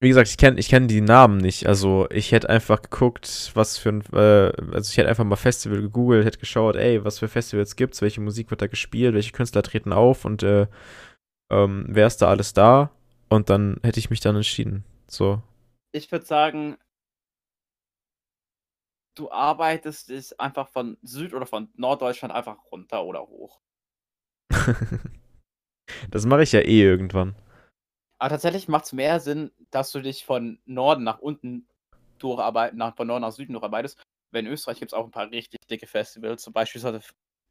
Wie 0.00 0.08
gesagt, 0.08 0.28
ich 0.28 0.36
kenne 0.36 0.60
ich 0.60 0.68
kenn 0.68 0.86
die 0.86 1.00
Namen 1.00 1.38
nicht. 1.38 1.66
Also 1.66 2.08
ich 2.10 2.30
hätte 2.30 2.48
einfach 2.48 2.82
geguckt, 2.82 3.50
was 3.54 3.78
für 3.78 3.88
ein, 3.88 4.02
äh, 4.12 4.52
also 4.72 4.90
ich 4.90 4.96
hätte 4.96 5.08
einfach 5.08 5.24
mal 5.24 5.36
Festival 5.36 5.80
gegoogelt, 5.80 6.24
hätte 6.24 6.38
geschaut, 6.38 6.76
ey, 6.76 7.04
was 7.04 7.18
für 7.18 7.26
Festivals 7.26 7.74
gibt's, 7.74 8.00
welche 8.00 8.20
Musik 8.20 8.50
wird 8.50 8.62
da 8.62 8.68
gespielt, 8.68 9.14
welche 9.14 9.32
Künstler 9.32 9.62
treten 9.62 9.92
auf 9.92 10.24
und 10.24 10.42
äh, 10.44 10.68
ähm, 11.50 11.86
wer 11.88 12.06
ist 12.06 12.18
da 12.18 12.28
alles 12.28 12.52
da? 12.52 12.90
Und 13.28 13.50
dann 13.50 13.80
hätte 13.82 13.98
ich 13.98 14.10
mich 14.10 14.20
dann 14.20 14.36
entschieden. 14.36 14.84
So. 15.08 15.42
Ich 15.92 16.12
würde 16.12 16.26
sagen, 16.26 16.76
du 19.16 19.30
arbeitest 19.32 20.10
es 20.10 20.38
einfach 20.38 20.68
von 20.68 20.96
Süd- 21.02 21.34
oder 21.34 21.46
von 21.46 21.70
Norddeutschland 21.74 22.32
einfach 22.32 22.58
runter 22.70 23.04
oder 23.04 23.22
hoch. 23.22 23.60
das 26.10 26.26
mache 26.26 26.42
ich 26.42 26.52
ja 26.52 26.60
eh 26.60 26.82
irgendwann. 26.82 27.34
Aber 28.18 28.30
tatsächlich 28.30 28.68
macht 28.68 28.86
es 28.86 28.92
mehr 28.92 29.20
Sinn, 29.20 29.52
dass 29.70 29.92
du 29.92 30.00
dich 30.00 30.24
von 30.24 30.58
Norden 30.64 31.04
nach 31.04 31.20
unten 31.20 31.68
durcharbeiten, 32.18 32.78
nach, 32.78 32.96
von 32.96 33.06
Norden 33.06 33.22
nach 33.22 33.32
Süden 33.32 33.52
durcharbeitest. 33.52 34.00
Weil 34.30 34.44
in 34.44 34.52
Österreich 34.52 34.78
gibt 34.78 34.92
es 34.92 34.98
auch 34.98 35.04
ein 35.04 35.10
paar 35.10 35.30
richtig 35.30 35.60
dicke 35.70 35.86
Festivals. 35.86 36.42
Zum 36.42 36.52
Beispiel 36.52 36.82
hatte, 36.82 37.00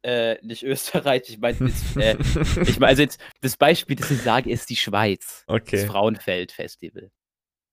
äh, 0.02 0.36
nicht 0.42 0.62
Österreich, 0.62 1.22
ich 1.28 1.38
meine, 1.38 1.56
äh, 1.96 2.16
ich 2.62 2.78
meine, 2.78 2.90
also 2.90 3.02
jetzt, 3.02 3.20
das 3.40 3.56
Beispiel, 3.56 3.96
das 3.96 4.10
ich 4.10 4.22
sage, 4.22 4.50
ist 4.50 4.70
die 4.70 4.76
Schweiz. 4.76 5.44
Das 5.46 5.56
okay. 5.56 5.86
Frauenfeld-Festival. 5.86 7.10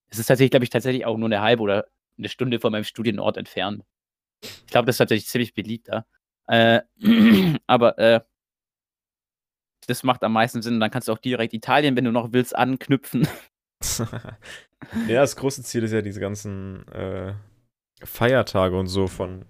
Es 0.07 0.19
ist 0.19 0.27
tatsächlich, 0.27 0.51
glaube 0.51 0.63
ich, 0.63 0.69
tatsächlich 0.69 1.05
auch 1.05 1.17
nur 1.17 1.27
eine 1.27 1.41
halbe 1.41 1.61
oder 1.61 1.87
eine 2.17 2.29
Stunde 2.29 2.59
von 2.59 2.71
meinem 2.71 2.83
Studienort 2.83 3.37
entfernt. 3.37 3.83
Ich 4.41 4.67
glaube, 4.67 4.85
das 4.85 4.95
ist 4.95 4.99
tatsächlich 4.99 5.27
ziemlich 5.27 5.53
beliebt 5.53 5.89
da. 5.89 6.05
Äh, 6.47 6.81
aber 7.67 7.97
äh, 7.99 8.21
das 9.85 10.03
macht 10.03 10.23
am 10.23 10.33
meisten 10.33 10.61
Sinn. 10.61 10.79
Dann 10.79 10.91
kannst 10.91 11.07
du 11.07 11.13
auch 11.13 11.17
direkt 11.17 11.53
Italien, 11.53 11.95
wenn 11.95 12.05
du 12.05 12.11
noch 12.11 12.33
willst, 12.33 12.55
anknüpfen. 12.55 13.27
ja, 15.07 15.21
das 15.21 15.35
große 15.35 15.63
Ziel 15.63 15.83
ist 15.83 15.91
ja, 15.91 16.01
diese 16.01 16.19
ganzen 16.19 16.87
äh, 16.89 17.33
Feiertage 18.03 18.77
und 18.77 18.87
so 18.87 19.07
von 19.07 19.45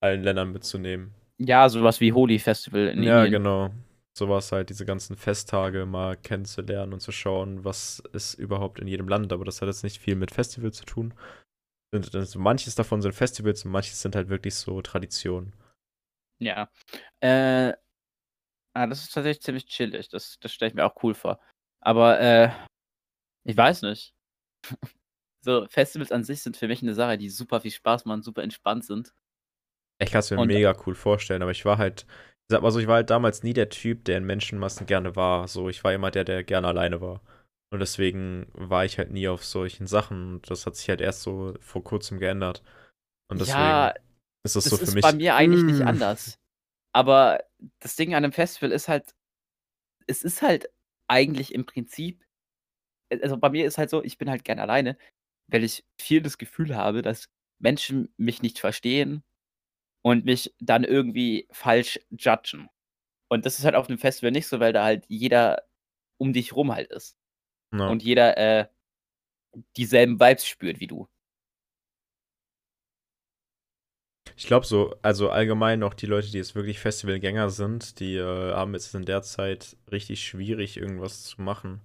allen 0.00 0.22
Ländern 0.22 0.52
mitzunehmen. 0.52 1.14
Ja, 1.38 1.68
sowas 1.68 2.00
wie 2.00 2.12
Holy 2.12 2.38
Festival 2.38 2.88
in 2.88 3.02
Ja, 3.02 3.24
Indien. 3.24 3.42
genau. 3.42 3.70
Sowas 4.16 4.50
halt, 4.52 4.70
diese 4.70 4.86
ganzen 4.86 5.16
Festtage 5.16 5.84
mal 5.84 6.16
kennenzulernen 6.16 6.94
und 6.94 7.00
zu 7.00 7.12
schauen, 7.12 7.64
was 7.64 8.02
ist 8.12 8.34
überhaupt 8.34 8.78
in 8.78 8.86
jedem 8.86 9.08
Land. 9.08 9.32
Aber 9.32 9.44
das 9.44 9.60
hat 9.60 9.68
jetzt 9.68 9.84
nicht 9.84 10.00
viel 10.00 10.16
mit 10.16 10.30
Festival 10.30 10.72
zu 10.72 10.86
tun. 10.86 11.12
Und 11.92 12.14
das, 12.14 12.34
manches 12.34 12.74
davon 12.74 13.02
sind 13.02 13.14
Festivals 13.14 13.64
und 13.64 13.72
manches 13.72 14.00
sind 14.00 14.16
halt 14.16 14.28
wirklich 14.30 14.54
so 14.54 14.80
Traditionen. 14.80 15.52
Ja. 16.38 16.70
Äh, 17.20 17.74
ah, 18.76 18.86
das 18.86 19.02
ist 19.02 19.12
tatsächlich 19.14 19.42
ziemlich 19.42 19.66
chillig. 19.66 20.08
Das, 20.08 20.38
das 20.40 20.52
stelle 20.52 20.68
ich 20.70 20.74
mir 20.74 20.84
auch 20.84 21.02
cool 21.02 21.14
vor. 21.14 21.40
Aber 21.80 22.20
äh, 22.20 22.50
ich 23.44 23.56
weiß 23.56 23.82
nicht. 23.82 24.12
so, 25.44 25.66
Festivals 25.68 26.12
an 26.12 26.24
sich 26.24 26.42
sind 26.42 26.56
für 26.56 26.68
mich 26.68 26.82
eine 26.82 26.94
Sache, 26.94 27.18
die 27.18 27.30
super 27.30 27.60
viel 27.60 27.70
Spaß 27.70 28.04
machen, 28.04 28.22
super 28.22 28.42
entspannt 28.42 28.84
sind. 28.84 29.14
Ich 30.02 30.10
kann 30.10 30.20
es 30.20 30.30
mir 30.30 30.38
Und- 30.38 30.48
mega 30.48 30.76
cool 30.86 30.94
vorstellen, 30.94 31.42
aber 31.42 31.52
ich 31.52 31.64
war 31.64 31.78
halt, 31.78 32.02
ich 32.02 32.52
sag 32.52 32.62
mal 32.62 32.70
so, 32.70 32.78
ich 32.78 32.86
war 32.86 32.96
halt 32.96 33.10
damals 33.10 33.42
nie 33.42 33.54
der 33.54 33.70
Typ, 33.70 34.04
der 34.04 34.18
in 34.18 34.24
Menschenmassen 34.24 34.86
gerne 34.86 35.16
war. 35.16 35.48
So, 35.48 35.68
ich 35.68 35.82
war 35.84 35.92
immer 35.94 36.10
der, 36.10 36.24
der 36.24 36.44
gerne 36.44 36.68
alleine 36.68 37.00
war. 37.00 37.22
Und 37.72 37.80
deswegen 37.80 38.46
war 38.52 38.84
ich 38.84 38.98
halt 38.98 39.10
nie 39.10 39.26
auf 39.26 39.44
solchen 39.44 39.86
Sachen. 39.86 40.34
Und 40.34 40.50
das 40.50 40.66
hat 40.66 40.76
sich 40.76 40.88
halt 40.88 41.00
erst 41.00 41.22
so 41.22 41.54
vor 41.60 41.82
kurzem 41.82 42.18
geändert. 42.18 42.62
Und 43.30 43.40
deswegen 43.40 43.58
ja, 43.58 43.88
ist 44.44 44.54
das, 44.54 44.64
das 44.64 44.64
so 44.64 44.76
für 44.76 44.84
ist 44.84 44.94
mich. 44.94 45.02
bei 45.02 45.12
mir 45.14 45.34
eigentlich 45.34 45.64
nicht 45.64 45.80
Mm. 45.80 45.88
anders. 45.88 46.38
Aber 46.94 47.40
das 47.80 47.96
Ding 47.96 48.14
an 48.14 48.24
einem 48.24 48.32
Festival 48.32 48.72
ist 48.72 48.88
halt, 48.88 49.14
es 50.06 50.22
ist 50.22 50.42
halt 50.42 50.70
eigentlich 51.08 51.54
im 51.54 51.66
Prinzip, 51.66 52.24
also 53.10 53.36
bei 53.36 53.50
mir 53.50 53.66
ist 53.66 53.78
halt 53.78 53.90
so, 53.90 54.02
ich 54.02 54.18
bin 54.18 54.30
halt 54.30 54.44
gern 54.44 54.58
alleine, 54.58 54.96
weil 55.48 55.64
ich 55.64 55.84
viel 56.00 56.22
das 56.22 56.38
Gefühl 56.38 56.76
habe, 56.76 57.02
dass 57.02 57.28
Menschen 57.58 58.12
mich 58.16 58.42
nicht 58.42 58.58
verstehen 58.58 59.22
und 60.02 60.24
mich 60.24 60.54
dann 60.60 60.84
irgendwie 60.84 61.48
falsch 61.50 62.00
judgen. 62.10 62.68
Und 63.28 63.46
das 63.46 63.58
ist 63.58 63.64
halt 63.64 63.74
auf 63.74 63.88
einem 63.88 63.98
Festival 63.98 64.30
nicht 64.32 64.46
so, 64.46 64.60
weil 64.60 64.72
da 64.72 64.84
halt 64.84 65.04
jeder 65.08 65.64
um 66.18 66.32
dich 66.32 66.54
rum 66.54 66.72
halt 66.72 66.90
ist. 66.90 67.16
Ja. 67.72 67.88
Und 67.88 68.02
jeder 68.02 68.36
äh, 68.36 68.68
dieselben 69.76 70.20
Vibes 70.20 70.46
spürt 70.46 70.80
wie 70.80 70.86
du. 70.86 71.08
Ich 74.36 74.46
glaube 74.46 74.66
so, 74.66 74.94
also 75.02 75.30
allgemein 75.30 75.82
auch 75.82 75.94
die 75.94 76.06
Leute, 76.06 76.30
die 76.30 76.38
jetzt 76.38 76.54
wirklich 76.54 76.78
Festivalgänger 76.78 77.50
sind, 77.50 78.00
die 78.00 78.16
äh, 78.16 78.52
haben 78.52 78.74
jetzt 78.74 78.94
in 78.94 79.04
der 79.04 79.22
Zeit 79.22 79.76
richtig 79.90 80.24
schwierig, 80.26 80.76
irgendwas 80.76 81.24
zu 81.24 81.40
machen. 81.40 81.80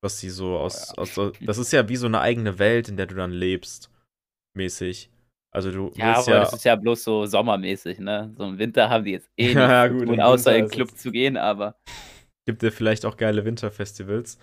Was 0.00 0.20
sie 0.20 0.30
so 0.30 0.56
aus, 0.56 0.96
aus 0.96 1.14
so, 1.14 1.30
das 1.40 1.58
ist 1.58 1.72
ja 1.72 1.88
wie 1.88 1.96
so 1.96 2.06
eine 2.06 2.20
eigene 2.20 2.58
Welt, 2.58 2.88
in 2.88 2.96
der 2.96 3.06
du 3.06 3.16
dann 3.16 3.32
lebst, 3.32 3.90
mäßig. 4.54 5.10
Also 5.50 5.72
du 5.72 5.90
Ja, 5.96 6.14
aber 6.14 6.30
ja, 6.32 6.40
das 6.40 6.52
ist 6.52 6.64
ja 6.64 6.76
bloß 6.76 7.02
so 7.02 7.26
sommermäßig, 7.26 7.98
ne? 7.98 8.32
So 8.36 8.44
im 8.44 8.58
Winter 8.58 8.90
haben 8.90 9.04
die 9.04 9.12
jetzt 9.12 9.30
eh 9.36 9.54
Ja, 9.54 9.86
nichts 9.86 9.90
gut, 9.90 10.00
zu 10.00 10.06
tun, 10.06 10.20
außer 10.20 10.56
in 10.56 10.64
den 10.64 10.70
Club 10.70 10.96
zu 10.96 11.10
gehen, 11.10 11.36
aber 11.36 11.76
gibt 12.46 12.62
dir 12.62 12.72
vielleicht 12.72 13.04
auch 13.04 13.16
geile 13.16 13.44
Winterfestivals. 13.44 14.38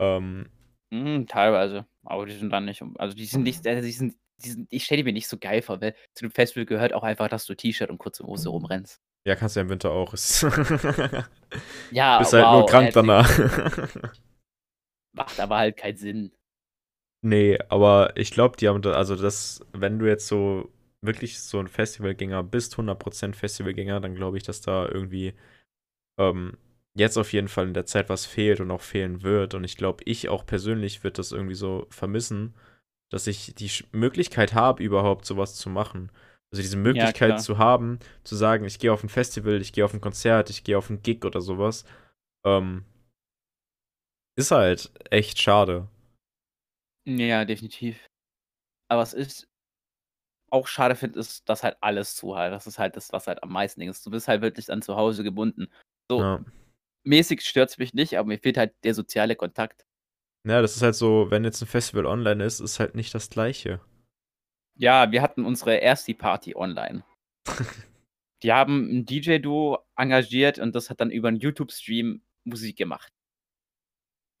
Ähm, 0.00 0.46
mh, 0.90 1.26
teilweise. 1.28 1.86
Aber 2.04 2.26
die 2.26 2.32
sind 2.34 2.50
dann 2.52 2.64
nicht, 2.64 2.82
also 2.96 3.16
die 3.16 3.24
sind 3.24 3.42
nicht, 3.42 3.64
äh, 3.66 3.80
die 3.82 3.92
sind 3.92 4.16
diesen, 4.44 4.66
ich 4.70 4.84
stelle 4.84 5.04
mir 5.04 5.12
nicht 5.12 5.28
so 5.28 5.38
geil 5.38 5.62
vor, 5.62 5.80
weil 5.80 5.94
zu 6.14 6.24
dem 6.24 6.30
Festival 6.30 6.66
gehört 6.66 6.92
auch 6.92 7.02
einfach, 7.02 7.28
dass 7.28 7.46
du 7.46 7.54
T-Shirt 7.54 7.90
und 7.90 7.98
kurze 7.98 8.24
Hose 8.24 8.48
rumrennst. 8.48 9.00
Ja, 9.26 9.34
kannst 9.34 9.56
du 9.56 9.60
ja 9.60 9.64
im 9.64 9.70
Winter 9.70 9.90
auch. 9.90 10.14
Ja, 11.90 12.18
Bist 12.18 12.32
halt 12.32 12.44
wow, 12.44 12.58
nur 12.58 12.66
krank 12.66 12.92
danach. 12.92 13.28
Macht 15.12 15.40
aber 15.40 15.56
halt 15.56 15.76
keinen 15.76 15.96
Sinn. 15.96 16.32
Nee, 17.22 17.58
aber 17.68 18.16
ich 18.16 18.30
glaube, 18.30 18.56
die 18.56 18.68
haben 18.68 18.82
da, 18.82 18.92
also 18.92 19.16
das, 19.16 19.60
wenn 19.72 19.98
du 19.98 20.06
jetzt 20.06 20.28
so 20.28 20.70
wirklich 21.00 21.40
so 21.40 21.58
ein 21.58 21.68
Festivalgänger 21.68 22.42
bist, 22.42 22.76
100% 22.76 23.34
Festivalgänger, 23.34 24.00
dann 24.00 24.14
glaube 24.14 24.36
ich, 24.36 24.42
dass 24.42 24.60
da 24.60 24.86
irgendwie 24.86 25.34
ähm, 26.18 26.56
jetzt 26.94 27.16
auf 27.16 27.32
jeden 27.32 27.48
Fall 27.48 27.66
in 27.68 27.74
der 27.74 27.86
Zeit 27.86 28.08
was 28.08 28.26
fehlt 28.26 28.60
und 28.60 28.70
auch 28.70 28.80
fehlen 28.80 29.22
wird. 29.22 29.54
Und 29.54 29.64
ich 29.64 29.76
glaube, 29.76 30.04
ich 30.04 30.28
auch 30.28 30.46
persönlich 30.46 31.04
wird 31.04 31.18
das 31.18 31.32
irgendwie 31.32 31.54
so 31.54 31.86
vermissen, 31.90 32.54
dass 33.16 33.26
ich 33.26 33.54
die 33.54 33.70
Möglichkeit 33.92 34.54
habe, 34.54 34.82
überhaupt 34.82 35.24
sowas 35.24 35.54
zu 35.54 35.70
machen. 35.70 36.12
Also 36.52 36.62
diese 36.62 36.76
Möglichkeit 36.76 37.30
klar. 37.30 37.38
zu 37.38 37.58
haben, 37.58 37.98
zu 38.22 38.36
sagen, 38.36 38.64
ich 38.66 38.78
gehe 38.78 38.92
auf 38.92 39.02
ein 39.02 39.08
Festival, 39.08 39.60
ich 39.60 39.72
gehe 39.72 39.84
auf 39.84 39.94
ein 39.94 40.00
Konzert, 40.00 40.50
ich 40.50 40.62
gehe 40.64 40.76
auf 40.76 40.90
ein 40.90 41.02
Gig 41.02 41.24
oder 41.24 41.40
sowas, 41.40 41.84
ähm, 42.44 42.84
ist 44.38 44.50
halt 44.50 44.92
echt 45.10 45.40
schade. 45.40 45.88
Ja, 47.06 47.44
definitiv. 47.44 48.06
Aber 48.88 49.02
es 49.02 49.14
ist 49.14 49.48
auch 50.50 50.66
schade 50.66 50.94
finde, 50.94 51.18
ist, 51.18 51.48
dass 51.48 51.62
halt 51.62 51.76
alles 51.80 52.14
zu 52.14 52.36
halt. 52.36 52.52
Das 52.52 52.66
ist 52.66 52.78
halt 52.78 52.96
das, 52.96 53.12
was 53.12 53.26
halt 53.26 53.42
am 53.42 53.50
meisten 53.50 53.80
ist. 53.82 54.04
Du 54.06 54.10
bist 54.10 54.28
halt 54.28 54.42
wirklich 54.42 54.70
an 54.70 54.82
zu 54.82 54.96
Hause 54.96 55.24
gebunden. 55.24 55.68
So 56.08 56.20
Ja. 56.20 56.44
mäßig 57.04 57.42
stört 57.42 57.70
es 57.70 57.78
mich 57.78 57.94
nicht, 57.94 58.18
aber 58.18 58.28
mir 58.28 58.38
fehlt 58.38 58.56
halt 58.56 58.74
der 58.84 58.94
soziale 58.94 59.36
Kontakt. 59.36 59.86
Ja, 60.46 60.62
das 60.62 60.76
ist 60.76 60.82
halt 60.82 60.94
so, 60.94 61.30
wenn 61.30 61.44
jetzt 61.44 61.60
ein 61.60 61.66
Festival 61.66 62.06
online 62.06 62.44
ist, 62.44 62.60
ist 62.60 62.78
halt 62.78 62.94
nicht 62.94 63.12
das 63.14 63.28
gleiche. 63.30 63.80
Ja, 64.78 65.10
wir 65.10 65.22
hatten 65.22 65.44
unsere 65.44 65.76
erste 65.76 66.14
Party 66.14 66.54
online. 66.54 67.04
Die 68.42 68.52
haben 68.52 68.88
ein 68.98 69.06
DJ-Duo 69.06 69.78
engagiert 69.96 70.58
und 70.58 70.74
das 70.74 70.90
hat 70.90 71.00
dann 71.00 71.10
über 71.10 71.28
einen 71.28 71.38
YouTube-Stream 71.38 72.22
Musik 72.44 72.76
gemacht. 72.76 73.10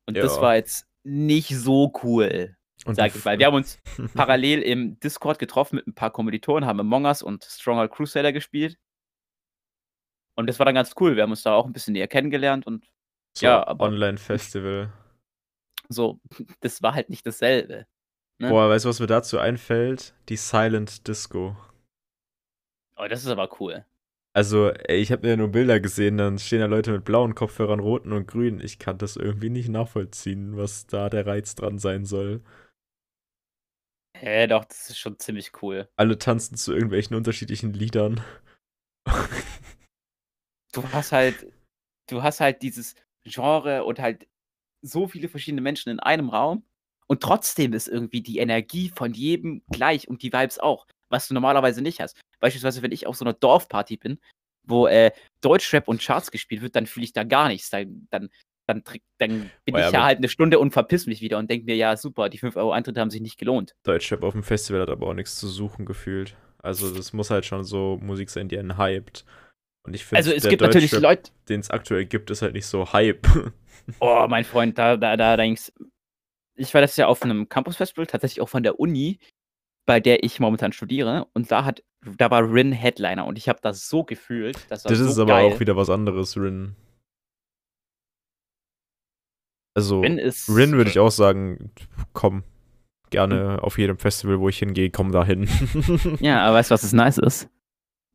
Und 0.06 0.16
das 0.16 0.36
Ja. 0.36 0.42
war 0.42 0.54
jetzt 0.56 0.86
nicht 1.02 1.48
so 1.48 1.92
cool, 2.02 2.56
Und 2.84 2.94
sag 2.94 3.14
ich 3.16 3.24
mal. 3.24 3.38
Wir 3.38 3.46
haben 3.46 3.54
uns 3.56 3.80
parallel 4.14 4.62
im 4.62 5.00
Discord 5.00 5.38
getroffen 5.38 5.76
mit 5.76 5.86
ein 5.86 5.94
paar 5.94 6.10
Kommilitonen, 6.12 6.68
haben 6.68 6.78
Among 6.78 7.06
Us 7.06 7.22
und 7.22 7.42
Stronger 7.44 7.88
Crusader 7.88 8.32
gespielt. 8.32 8.78
Und 10.36 10.46
das 10.46 10.58
war 10.58 10.66
dann 10.66 10.74
ganz 10.74 10.94
cool. 11.00 11.16
Wir 11.16 11.22
haben 11.22 11.30
uns 11.30 11.42
da 11.42 11.54
auch 11.54 11.66
ein 11.66 11.72
bisschen 11.72 11.94
näher 11.94 12.06
kennengelernt 12.08 12.66
und 12.66 12.86
so 13.36 13.46
ja, 13.46 13.66
aber- 13.66 13.86
Online-Festival. 13.86 14.92
So, 15.88 16.20
das 16.60 16.82
war 16.82 16.94
halt 16.94 17.10
nicht 17.10 17.26
dasselbe. 17.26 17.86
Ne? 18.38 18.48
Boah, 18.50 18.68
weißt 18.68 18.84
du, 18.84 18.88
was 18.90 19.00
mir 19.00 19.06
dazu 19.06 19.38
einfällt? 19.38 20.14
Die 20.28 20.36
Silent 20.36 21.08
Disco. 21.08 21.56
Oh, 22.98 23.06
das 23.08 23.24
ist 23.24 23.28
aber 23.28 23.48
cool. 23.60 23.84
Also, 24.34 24.70
ey, 24.70 24.98
ich 24.98 25.12
habe 25.12 25.26
mir 25.26 25.36
nur 25.38 25.48
Bilder 25.48 25.80
gesehen, 25.80 26.18
dann 26.18 26.38
stehen 26.38 26.60
da 26.60 26.66
Leute 26.66 26.92
mit 26.92 27.06
blauen 27.06 27.34
Kopfhörern, 27.34 27.80
roten 27.80 28.12
und 28.12 28.26
grünen. 28.26 28.60
Ich 28.60 28.78
kann 28.78 28.98
das 28.98 29.16
irgendwie 29.16 29.48
nicht 29.48 29.70
nachvollziehen, 29.70 30.58
was 30.58 30.86
da 30.86 31.08
der 31.08 31.26
Reiz 31.26 31.54
dran 31.54 31.78
sein 31.78 32.04
soll. 32.04 32.42
Hä, 34.18 34.46
doch, 34.46 34.64
das 34.66 34.90
ist 34.90 34.98
schon 34.98 35.18
ziemlich 35.18 35.62
cool. 35.62 35.88
Alle 35.96 36.18
tanzen 36.18 36.56
zu 36.56 36.74
irgendwelchen 36.74 37.16
unterschiedlichen 37.16 37.72
Liedern. 37.72 38.22
du 40.72 40.82
hast 40.92 41.12
halt, 41.12 41.50
du 42.08 42.22
hast 42.22 42.40
halt 42.40 42.60
dieses 42.60 42.94
Genre 43.24 43.84
und 43.84 43.98
halt 43.98 44.26
so 44.86 45.08
viele 45.08 45.28
verschiedene 45.28 45.60
Menschen 45.60 45.90
in 45.90 46.00
einem 46.00 46.28
Raum 46.28 46.64
und 47.06 47.22
trotzdem 47.22 47.72
ist 47.72 47.88
irgendwie 47.88 48.20
die 48.20 48.38
Energie 48.38 48.90
von 48.94 49.12
jedem 49.12 49.62
gleich 49.70 50.08
und 50.08 50.22
die 50.22 50.32
Vibes 50.32 50.58
auch, 50.58 50.86
was 51.08 51.28
du 51.28 51.34
normalerweise 51.34 51.82
nicht 51.82 52.00
hast. 52.00 52.18
Beispielsweise, 52.40 52.82
wenn 52.82 52.92
ich 52.92 53.06
auf 53.06 53.16
so 53.16 53.24
einer 53.24 53.34
Dorfparty 53.34 53.96
bin, 53.96 54.18
wo 54.64 54.86
äh, 54.86 55.12
Deutschrap 55.40 55.88
und 55.88 56.02
Charts 56.02 56.30
gespielt 56.30 56.62
wird, 56.62 56.74
dann 56.76 56.86
fühle 56.86 57.04
ich 57.04 57.12
da 57.12 57.22
gar 57.22 57.48
nichts. 57.48 57.70
Dann, 57.70 58.08
dann, 58.10 58.28
dann, 58.66 58.82
dann 59.18 59.50
bin 59.64 59.74
Oh 59.74 59.78
ja, 59.78 59.86
ich 59.86 59.92
ja 59.92 60.04
halt 60.04 60.18
eine 60.18 60.28
Stunde 60.28 60.58
und 60.58 60.72
verpiss 60.72 61.06
mich 61.06 61.20
wieder 61.20 61.38
und 61.38 61.48
denke 61.48 61.66
mir, 61.66 61.76
ja, 61.76 61.96
super, 61.96 62.28
die 62.28 62.38
5 62.38 62.56
Euro 62.56 62.72
Eintritte 62.72 63.00
haben 63.00 63.10
sich 63.10 63.20
nicht 63.20 63.38
gelohnt. 63.38 63.76
Deutschrap 63.84 64.24
auf 64.24 64.32
dem 64.32 64.42
Festival 64.42 64.82
hat 64.82 64.90
aber 64.90 65.06
auch 65.06 65.14
nichts 65.14 65.36
zu 65.36 65.46
suchen 65.46 65.86
gefühlt. 65.86 66.36
Also, 66.58 66.92
das 66.92 67.12
muss 67.12 67.30
halt 67.30 67.46
schon 67.46 67.62
so 67.62 67.98
Musik 68.02 68.28
sein, 68.28 68.48
die 68.48 68.58
einen 68.58 68.76
hypt. 68.76 69.24
Und 69.86 69.94
ich 69.94 70.04
finde, 70.04 70.18
Also 70.18 70.32
es 70.32 70.48
gibt 70.48 70.62
natürlich 70.62 70.92
Leute, 70.92 71.30
den 71.48 71.60
es 71.60 71.70
aktuell 71.70 72.04
gibt, 72.06 72.30
ist 72.30 72.42
halt 72.42 72.54
nicht 72.54 72.66
so 72.66 72.92
Hype. 72.92 73.26
Oh, 74.00 74.26
mein 74.28 74.42
Freund, 74.44 74.76
da, 74.78 74.96
da, 74.96 75.16
da 75.16 75.36
denkst 75.36 75.70
Ich 76.56 76.74
war 76.74 76.80
das 76.80 76.96
ja 76.96 77.06
auf 77.06 77.22
einem 77.22 77.48
Campus-Festival, 77.48 78.08
tatsächlich 78.08 78.40
auch 78.40 78.48
von 78.48 78.64
der 78.64 78.80
Uni, 78.80 79.20
bei 79.86 80.00
der 80.00 80.24
ich 80.24 80.40
momentan 80.40 80.72
studiere. 80.72 81.28
Und 81.34 81.52
da 81.52 81.64
hat, 81.64 81.84
da 82.18 82.28
war 82.32 82.42
Rin 82.52 82.72
Headliner 82.72 83.24
und 83.26 83.38
ich 83.38 83.48
habe 83.48 83.60
das 83.62 83.88
so 83.88 84.02
gefühlt. 84.02 84.56
Das, 84.70 84.82
Das 84.82 84.98
so 84.98 85.04
ist 85.06 85.18
aber 85.20 85.34
geil. 85.34 85.52
auch 85.52 85.60
wieder 85.60 85.76
was 85.76 85.88
anderes, 85.88 86.36
Rin. 86.36 86.74
Also, 89.76 90.00
Rin 90.00 90.18
ist. 90.18 90.48
Rin 90.48 90.72
würde 90.72 90.90
ich 90.90 90.98
auch 90.98 91.10
sagen, 91.12 91.70
komm, 92.12 92.42
gerne 93.10 93.62
auf 93.62 93.78
jedem 93.78 93.98
Festival, 93.98 94.40
wo 94.40 94.48
ich 94.48 94.58
hingehe, 94.58 94.90
komm 94.90 95.12
da 95.12 95.24
hin. 95.24 95.48
Ja, 96.20 96.44
aber 96.44 96.56
weißt 96.56 96.70
du, 96.70 96.74
was 96.74 96.80
das 96.82 96.92
nice 96.92 97.18
ist? 97.18 97.48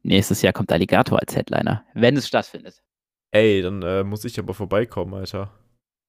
Nächstes 0.03 0.41
Jahr 0.41 0.53
kommt 0.53 0.71
Alligator 0.71 1.19
als 1.19 1.35
Headliner, 1.35 1.85
wenn 1.93 2.17
es 2.17 2.27
stattfindet. 2.27 2.81
Ey, 3.31 3.61
dann 3.61 3.81
äh, 3.81 4.03
muss 4.03 4.25
ich 4.25 4.37
aber 4.39 4.53
vorbeikommen, 4.53 5.13
Alter. 5.13 5.57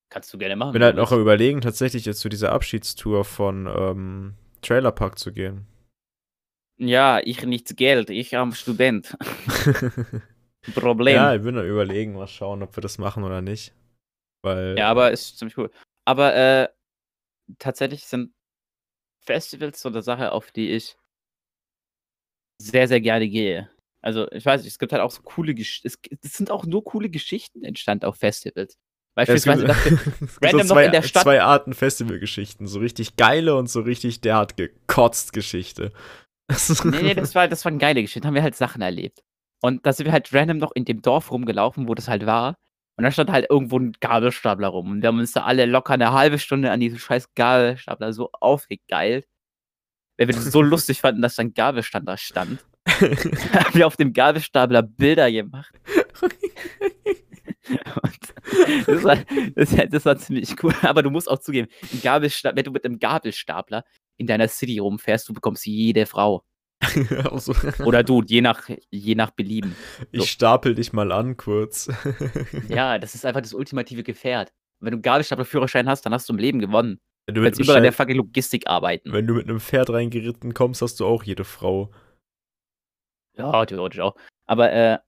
Kannst 0.08 0.32
du 0.32 0.38
gerne 0.38 0.56
machen. 0.56 0.72
Bin 0.72 0.82
halt 0.82 0.96
noch 0.96 1.12
am 1.12 1.20
überlegen, 1.20 1.60
tatsächlich 1.60 2.04
jetzt 2.04 2.20
zu 2.20 2.28
dieser 2.28 2.52
Abschiedstour 2.52 3.24
von 3.24 3.66
ähm, 3.66 4.34
Trailer 4.60 4.92
Park 4.92 5.18
zu 5.18 5.32
gehen. 5.32 5.66
Ja, 6.78 7.20
ich 7.22 7.44
nichts 7.44 7.76
Geld, 7.76 8.10
ich 8.10 8.36
am 8.36 8.52
Student. 8.52 9.16
Problem. 10.74 11.14
ja, 11.14 11.32
Ja, 11.32 11.34
ich 11.34 11.42
bin 11.42 11.56
am 11.56 11.64
überlegen, 11.64 12.14
mal 12.14 12.26
schauen, 12.26 12.62
ob 12.62 12.76
wir 12.76 12.80
das 12.80 12.98
machen 12.98 13.24
oder 13.24 13.40
nicht. 13.40 13.74
Weil, 14.42 14.78
aber 14.90 15.10
ist 15.12 15.38
ziemlich 15.38 15.56
cool. 15.56 15.70
Aber 16.04 16.34
äh, 16.34 16.68
tatsächlich 17.58 18.04
sind 18.04 18.34
Festivals 19.24 19.80
so 19.80 19.88
eine 19.88 20.02
Sache, 20.02 20.32
auf 20.32 20.50
die 20.50 20.70
ich 20.70 20.96
sehr, 22.60 22.88
sehr 22.88 23.00
gerne 23.00 23.28
gehe. 23.28 23.70
Also, 24.02 24.30
ich 24.32 24.44
weiß 24.44 24.62
nicht, 24.62 24.72
es 24.72 24.78
gibt 24.78 24.92
halt 24.92 25.00
auch 25.00 25.12
so 25.12 25.22
coole 25.22 25.54
Geschichten. 25.54 25.86
Es, 26.22 26.32
sind 26.32 26.50
auch 26.50 26.66
nur 26.66 26.84
coole 26.84 27.08
Geschichten 27.08 27.64
entstanden 27.64 28.04
auf 28.04 28.16
Festivals. 28.16 28.72
es 28.72 28.76
gibt, 28.76 29.44
Beispielsweise, 29.44 29.64
dass 29.66 29.84
wir, 29.84 29.92
es 29.92 30.04
gibt 30.04 30.44
random 30.44 30.66
so 30.66 30.74
noch 30.74 30.74
zwei, 30.74 30.84
in 30.86 30.92
der 30.92 31.02
Stadt- 31.02 31.22
zwei 31.22 31.42
Arten 31.42 31.72
Festivalgeschichten. 31.72 32.66
So 32.66 32.80
richtig 32.80 33.16
geile 33.16 33.54
und 33.54 33.70
so 33.70 33.80
richtig, 33.80 34.20
der 34.20 34.36
hat 34.36 34.56
gekotzt 34.56 35.32
Geschichte. 35.32 35.92
nee, 36.84 37.02
nee, 37.02 37.14
das 37.14 37.34
war, 37.34 37.46
das 37.46 37.64
waren 37.64 37.78
geile 37.78 38.02
Geschichten, 38.02 38.26
haben 38.26 38.34
wir 38.34 38.42
halt 38.42 38.56
Sachen 38.56 38.82
erlebt. 38.82 39.22
Und 39.62 39.86
da 39.86 39.92
sind 39.92 40.06
wir 40.06 40.12
halt 40.12 40.34
random 40.34 40.58
noch 40.58 40.72
in 40.74 40.84
dem 40.84 41.00
Dorf 41.00 41.30
rumgelaufen, 41.30 41.86
wo 41.86 41.94
das 41.94 42.08
halt 42.08 42.26
war. 42.26 42.56
Und 42.96 43.04
da 43.04 43.10
stand 43.12 43.30
halt 43.30 43.46
irgendwo 43.48 43.78
ein 43.78 43.92
Gabelstapler 44.00 44.68
rum. 44.68 44.90
Und 44.90 45.02
wir 45.02 45.08
haben 45.08 45.20
uns 45.20 45.32
da 45.32 45.44
alle 45.44 45.66
locker 45.66 45.94
eine 45.94 46.12
halbe 46.12 46.38
Stunde 46.40 46.70
an 46.72 46.80
diesem 46.80 46.98
scheiß 46.98 47.32
Gabelstapler 47.34 48.12
so 48.12 48.30
aufgegeilt. 48.32 49.28
Weil 50.18 50.26
wir 50.26 50.34
das 50.34 50.46
so 50.46 50.60
lustig 50.62 51.00
fanden, 51.00 51.22
dass 51.22 51.36
da 51.36 51.42
ein 51.42 51.54
Gabelstapler 51.54 52.16
stand. 52.16 52.58
haben 52.88 53.74
wir 53.74 53.86
auf 53.86 53.96
dem 53.96 54.12
Gabelstapler 54.12 54.82
Bilder 54.82 55.30
gemacht. 55.30 55.72
Das, 58.86 59.04
war, 59.04 59.16
das, 59.54 59.74
das 59.90 60.04
war 60.04 60.18
ziemlich 60.18 60.62
cool. 60.62 60.74
Aber 60.82 61.02
du 61.02 61.10
musst 61.10 61.30
auch 61.30 61.38
zugeben, 61.38 61.68
wenn 62.02 62.64
du 62.64 62.70
mit 62.70 62.84
einem 62.84 62.98
Gabelstapler 62.98 63.84
in 64.16 64.26
deiner 64.26 64.48
City 64.48 64.78
rumfährst, 64.78 65.28
du 65.28 65.32
bekommst 65.32 65.64
jede 65.66 66.06
Frau. 66.06 66.44
So. 67.36 67.54
Oder 67.84 68.02
du, 68.02 68.22
je 68.26 68.40
nach, 68.40 68.68
je 68.90 69.14
nach 69.14 69.30
Belieben. 69.30 69.74
Ich 70.10 70.30
stapel 70.30 70.74
dich 70.74 70.92
mal 70.92 71.12
an 71.12 71.36
kurz. 71.36 71.88
Ja, 72.68 72.98
das 72.98 73.14
ist 73.14 73.24
einfach 73.24 73.40
das 73.40 73.54
ultimative 73.54 74.02
Gefährt. 74.02 74.52
Wenn 74.80 74.90
du 74.90 74.96
einen 74.96 75.02
Gabelstapler-Führerschein 75.02 75.88
hast, 75.88 76.04
dann 76.04 76.12
hast 76.12 76.28
du 76.28 76.32
im 76.32 76.38
Leben 76.40 76.58
gewonnen. 76.58 77.00
Wenn 77.26 77.36
Du 77.36 77.40
du, 77.40 77.46
kannst 77.46 77.60
überall 77.60 77.78
in 77.78 77.84
der 77.84 77.92
fucking 77.92 78.16
Logistik 78.16 78.66
arbeiten. 78.66 79.12
wenn 79.12 79.26
du 79.28 79.34
mit 79.34 79.48
einem 79.48 79.60
Pferd 79.60 79.90
reingeritten 79.90 80.54
kommst, 80.54 80.82
hast 80.82 80.98
du 80.98 81.06
auch 81.06 81.22
jede 81.22 81.44
Frau. 81.44 81.92
Ja, 83.36 83.64
theoretisch 83.66 84.00
auch. 84.00 84.16
Aber 84.46 84.72
äh, 84.72 84.98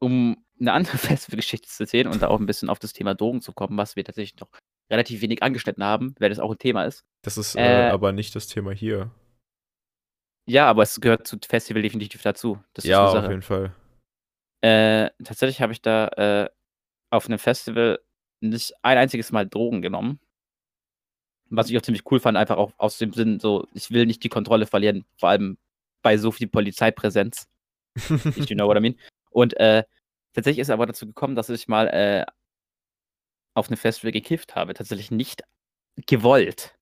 um 0.00 0.44
eine 0.60 0.72
andere 0.72 0.98
Festivalgeschichte 0.98 1.68
zu 1.68 1.82
erzählen 1.82 2.08
und 2.08 2.22
da 2.22 2.28
auch 2.28 2.40
ein 2.40 2.46
bisschen 2.46 2.68
auf 2.68 2.78
das 2.78 2.92
Thema 2.92 3.14
Drogen 3.14 3.40
zu 3.40 3.52
kommen, 3.52 3.76
was 3.76 3.96
wir 3.96 4.04
tatsächlich 4.04 4.38
noch 4.40 4.50
relativ 4.90 5.22
wenig 5.22 5.42
angeschnitten 5.42 5.82
haben, 5.82 6.14
weil 6.18 6.28
das 6.28 6.38
auch 6.38 6.50
ein 6.50 6.58
Thema 6.58 6.84
ist. 6.84 7.04
Das 7.22 7.38
ist 7.38 7.56
äh, 7.56 7.88
Äh, 7.88 7.90
aber 7.90 8.12
nicht 8.12 8.34
das 8.34 8.46
Thema 8.48 8.72
hier. 8.72 9.10
Ja, 10.46 10.66
aber 10.68 10.82
es 10.82 11.00
gehört 11.00 11.26
zu 11.26 11.38
Festival 11.46 11.82
definitiv 11.82 12.20
dazu. 12.22 12.62
Das 12.74 12.84
ja, 12.84 13.08
ist 13.08 13.14
auf 13.14 13.30
jeden 13.30 13.42
Fall. 13.42 13.74
Äh, 14.60 15.10
tatsächlich 15.22 15.60
habe 15.62 15.72
ich 15.72 15.80
da 15.80 16.08
äh, 16.08 16.50
auf 17.10 17.26
einem 17.26 17.38
Festival 17.38 18.00
nicht 18.40 18.74
ein 18.82 18.98
einziges 18.98 19.32
Mal 19.32 19.48
Drogen 19.48 19.80
genommen. 19.80 20.20
Was 21.48 21.70
ich 21.70 21.76
auch 21.78 21.82
ziemlich 21.82 22.10
cool 22.10 22.20
fand, 22.20 22.36
einfach 22.36 22.56
auch 22.56 22.72
aus 22.76 22.98
dem 22.98 23.12
Sinn, 23.12 23.40
so, 23.40 23.66
ich 23.74 23.90
will 23.90 24.06
nicht 24.06 24.22
die 24.24 24.28
Kontrolle 24.28 24.66
verlieren, 24.66 25.04
vor 25.16 25.30
allem 25.30 25.56
bei 26.04 26.18
so 26.18 26.30
viel 26.30 26.46
Polizeipräsenz. 26.46 27.48
If 27.96 28.48
you 28.48 28.56
know 28.56 28.68
what 28.68 28.76
I 28.76 28.80
mean. 28.80 29.00
Und 29.30 29.56
äh, 29.56 29.82
tatsächlich 30.34 30.60
ist 30.60 30.70
aber 30.70 30.86
dazu 30.86 31.06
gekommen, 31.06 31.34
dass 31.34 31.48
ich 31.48 31.66
mal 31.66 31.88
äh, 31.88 32.24
auf 33.54 33.68
einem 33.68 33.78
Festival 33.78 34.12
gekifft 34.12 34.54
habe. 34.54 34.74
Tatsächlich 34.74 35.10
nicht 35.10 35.42
gewollt. 36.06 36.78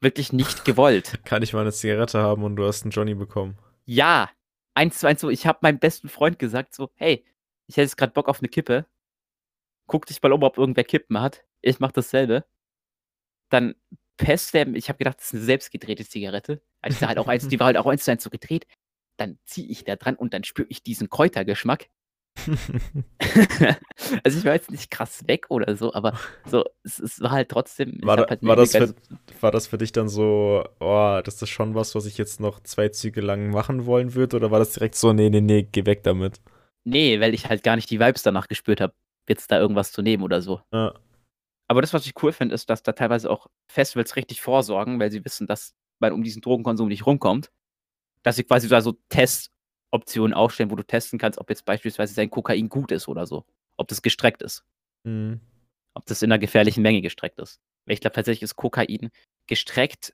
Wirklich 0.00 0.32
nicht 0.32 0.64
gewollt. 0.64 1.24
Kann 1.24 1.42
ich 1.42 1.52
mal 1.52 1.62
eine 1.62 1.72
Zigarette 1.72 2.20
haben 2.20 2.44
und 2.44 2.56
du 2.56 2.66
hast 2.66 2.82
einen 2.82 2.92
Johnny 2.92 3.14
bekommen. 3.14 3.58
Ja, 3.84 4.30
eins 4.74 5.00
zu 5.00 5.08
eins 5.08 5.20
so. 5.20 5.28
Ich 5.28 5.46
habe 5.46 5.58
meinem 5.62 5.80
besten 5.80 6.08
Freund 6.08 6.38
gesagt 6.38 6.74
so, 6.74 6.90
hey, 6.94 7.26
ich 7.66 7.76
hätte 7.76 7.82
jetzt 7.82 7.96
gerade 7.96 8.12
Bock 8.12 8.28
auf 8.28 8.38
eine 8.38 8.48
Kippe. 8.48 8.86
Guck 9.86 10.06
dich 10.06 10.22
mal 10.22 10.32
um, 10.32 10.42
ob 10.44 10.56
irgendwer 10.56 10.84
Kippen 10.84 11.20
hat. 11.20 11.44
Ich 11.62 11.80
mach 11.80 11.90
dasselbe. 11.90 12.44
Dann 13.48 13.74
Pest, 14.20 14.54
ich 14.54 14.88
habe 14.88 14.98
gedacht, 14.98 15.18
das 15.18 15.26
ist 15.26 15.34
eine 15.34 15.42
selbstgedrehte 15.42 16.06
Zigarette. 16.06 16.60
Also 16.82 16.98
die, 16.98 17.06
halt 17.06 17.18
auch 17.18 17.28
eins, 17.28 17.48
die 17.48 17.58
war 17.60 17.66
halt 17.66 17.76
auch 17.76 17.86
eins 17.86 18.04
zu 18.04 18.10
eins 18.10 18.22
so 18.22 18.30
gedreht. 18.30 18.66
Dann 19.16 19.38
ziehe 19.44 19.66
ich 19.68 19.84
da 19.84 19.96
dran 19.96 20.14
und 20.14 20.34
dann 20.34 20.44
spüre 20.44 20.68
ich 20.68 20.82
diesen 20.82 21.08
Kräutergeschmack. 21.08 21.88
also 24.24 24.38
ich 24.38 24.44
war 24.44 24.54
jetzt 24.54 24.70
nicht 24.70 24.90
krass 24.90 25.26
weg 25.26 25.46
oder 25.48 25.76
so, 25.76 25.92
aber 25.92 26.18
so, 26.46 26.64
es, 26.84 26.98
es 26.98 27.20
war 27.20 27.32
halt 27.32 27.48
trotzdem. 27.48 27.98
War, 28.02 28.18
da, 28.18 28.26
halt 28.28 28.42
war, 28.42 28.56
das 28.56 28.72
für, 28.72 28.94
war 29.40 29.50
das 29.50 29.66
für 29.66 29.78
dich 29.78 29.92
dann 29.92 30.08
so, 30.08 30.64
oh, 30.78 31.20
das 31.24 31.42
ist 31.42 31.48
schon 31.50 31.74
was, 31.74 31.94
was 31.94 32.06
ich 32.06 32.18
jetzt 32.18 32.40
noch 32.40 32.60
zwei 32.62 32.88
Züge 32.90 33.20
lang 33.20 33.50
machen 33.50 33.84
wollen 33.84 34.14
würde? 34.14 34.36
Oder 34.36 34.50
war 34.50 34.58
das 34.58 34.72
direkt 34.72 34.94
so, 34.94 35.12
nee, 35.12 35.28
nee, 35.28 35.40
nee, 35.40 35.66
geh 35.70 35.86
weg 35.86 36.02
damit? 36.04 36.40
Nee, 36.84 37.20
weil 37.20 37.34
ich 37.34 37.46
halt 37.48 37.62
gar 37.62 37.76
nicht 37.76 37.90
die 37.90 38.00
Vibes 38.00 38.22
danach 38.22 38.48
gespürt 38.48 38.80
habe, 38.80 38.94
jetzt 39.28 39.50
da 39.50 39.58
irgendwas 39.58 39.92
zu 39.92 40.00
nehmen 40.00 40.22
oder 40.22 40.40
so. 40.40 40.60
Ja. 40.72 40.94
Aber 41.70 41.82
das, 41.82 41.94
was 41.94 42.04
ich 42.04 42.20
cool 42.20 42.32
finde, 42.32 42.52
ist, 42.56 42.68
dass 42.68 42.82
da 42.82 42.90
teilweise 42.90 43.30
auch 43.30 43.46
Festivals 43.68 44.16
richtig 44.16 44.40
vorsorgen, 44.40 44.98
weil 44.98 45.12
sie 45.12 45.24
wissen, 45.24 45.46
dass 45.46 45.76
man 46.00 46.12
um 46.12 46.24
diesen 46.24 46.42
Drogenkonsum 46.42 46.88
nicht 46.88 47.06
rumkommt. 47.06 47.52
Dass 48.24 48.34
sie 48.34 48.42
quasi 48.42 48.66
da 48.66 48.80
so 48.80 48.98
Testoptionen 49.08 50.34
aufstellen, 50.34 50.72
wo 50.72 50.74
du 50.74 50.82
testen 50.82 51.16
kannst, 51.16 51.38
ob 51.38 51.48
jetzt 51.48 51.64
beispielsweise 51.64 52.12
sein 52.12 52.28
Kokain 52.28 52.68
gut 52.68 52.90
ist 52.90 53.06
oder 53.06 53.24
so. 53.24 53.44
Ob 53.76 53.86
das 53.86 54.02
gestreckt 54.02 54.42
ist. 54.42 54.64
Mhm. 55.04 55.38
Ob 55.94 56.04
das 56.06 56.22
in 56.22 56.32
einer 56.32 56.40
gefährlichen 56.40 56.82
Menge 56.82 57.02
gestreckt 57.02 57.38
ist. 57.38 57.60
Weil 57.86 57.94
ich 57.94 58.00
glaube 58.00 58.16
tatsächlich 58.16 58.42
ist 58.42 58.56
Kokain 58.56 59.10
gestreckt 59.46 60.12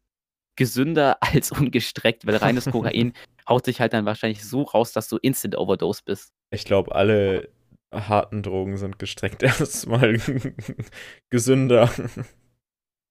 gesünder 0.57 1.16
als 1.23 1.53
ungestreckt, 1.53 2.27
weil 2.27 2.37
reines 2.37 2.66
Kokain 2.71 3.14
haut 3.49 3.64
sich 3.64 3.81
halt 3.81 3.95
dann 3.95 4.05
wahrscheinlich 4.05 4.45
so 4.45 4.61
raus, 4.61 4.92
dass 4.92 5.09
du 5.09 5.16
Instant 5.16 5.57
Overdose 5.57 6.03
bist. 6.05 6.35
Ich 6.51 6.66
glaube, 6.66 6.95
alle 6.95 7.49
harten 7.92 8.42
Drogen 8.42 8.77
sind 8.77 8.99
gestreckt 8.99 9.42
erstmal 9.42 10.18
gesünder. 11.31 11.90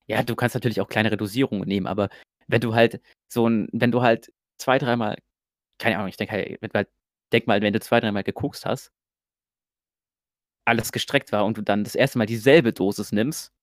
Ja, 0.08 0.24
du 0.24 0.36
kannst 0.36 0.56
natürlich 0.56 0.82
auch 0.82 0.88
kleinere 0.88 1.18
Dosierungen 1.18 1.68
nehmen, 1.68 1.88
aber 1.88 2.10
wenn 2.48 2.62
du 2.62 2.76
halt 2.76 3.02
so 3.28 3.48
ein, 3.50 3.68
wenn 3.72 3.92
du 3.92 4.02
halt 4.02 4.32
zwei, 4.58 4.78
dreimal, 4.78 5.18
keine 5.80 5.98
Ahnung, 5.98 6.10
ich 6.10 6.18
denke 6.18 6.34
halt, 6.34 6.62
wenn 6.62 6.72
halt, 6.74 6.90
denk 7.34 7.48
mal, 7.48 7.62
wenn 7.62 7.74
du 7.74 7.80
zwei, 7.80 8.00
dreimal 8.00 8.24
gekokst 8.24 8.66
hast, 8.66 8.92
alles 10.66 10.92
gestreckt 10.92 11.32
war 11.32 11.46
und 11.46 11.58
du 11.58 11.62
dann 11.62 11.84
das 11.84 11.96
erste 11.96 12.18
Mal 12.18 12.26
dieselbe 12.26 12.74
Dosis 12.74 13.12
nimmst 13.12 13.54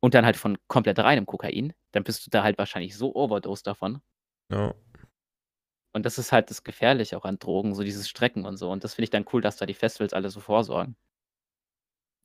und 0.00 0.14
dann 0.14 0.24
halt 0.24 0.36
von 0.36 0.56
komplett 0.68 0.98
reinem 0.98 1.26
Kokain, 1.26 1.72
dann 1.92 2.04
bist 2.04 2.26
du 2.26 2.30
da 2.30 2.42
halt 2.42 2.58
wahrscheinlich 2.58 2.96
so 2.96 3.14
overdose 3.14 3.62
davon. 3.62 4.00
Ja. 4.50 4.74
Und 5.96 6.04
das 6.04 6.18
ist 6.18 6.30
halt 6.30 6.50
das 6.50 6.62
Gefährliche 6.62 7.16
auch 7.16 7.24
an 7.24 7.38
Drogen, 7.38 7.74
so 7.74 7.82
dieses 7.82 8.06
Strecken 8.06 8.44
und 8.44 8.58
so. 8.58 8.70
Und 8.70 8.84
das 8.84 8.92
finde 8.92 9.04
ich 9.04 9.10
dann 9.10 9.24
cool, 9.32 9.40
dass 9.40 9.56
da 9.56 9.64
die 9.64 9.72
Festivals 9.72 10.12
alle 10.12 10.28
so 10.28 10.40
vorsorgen. 10.40 10.94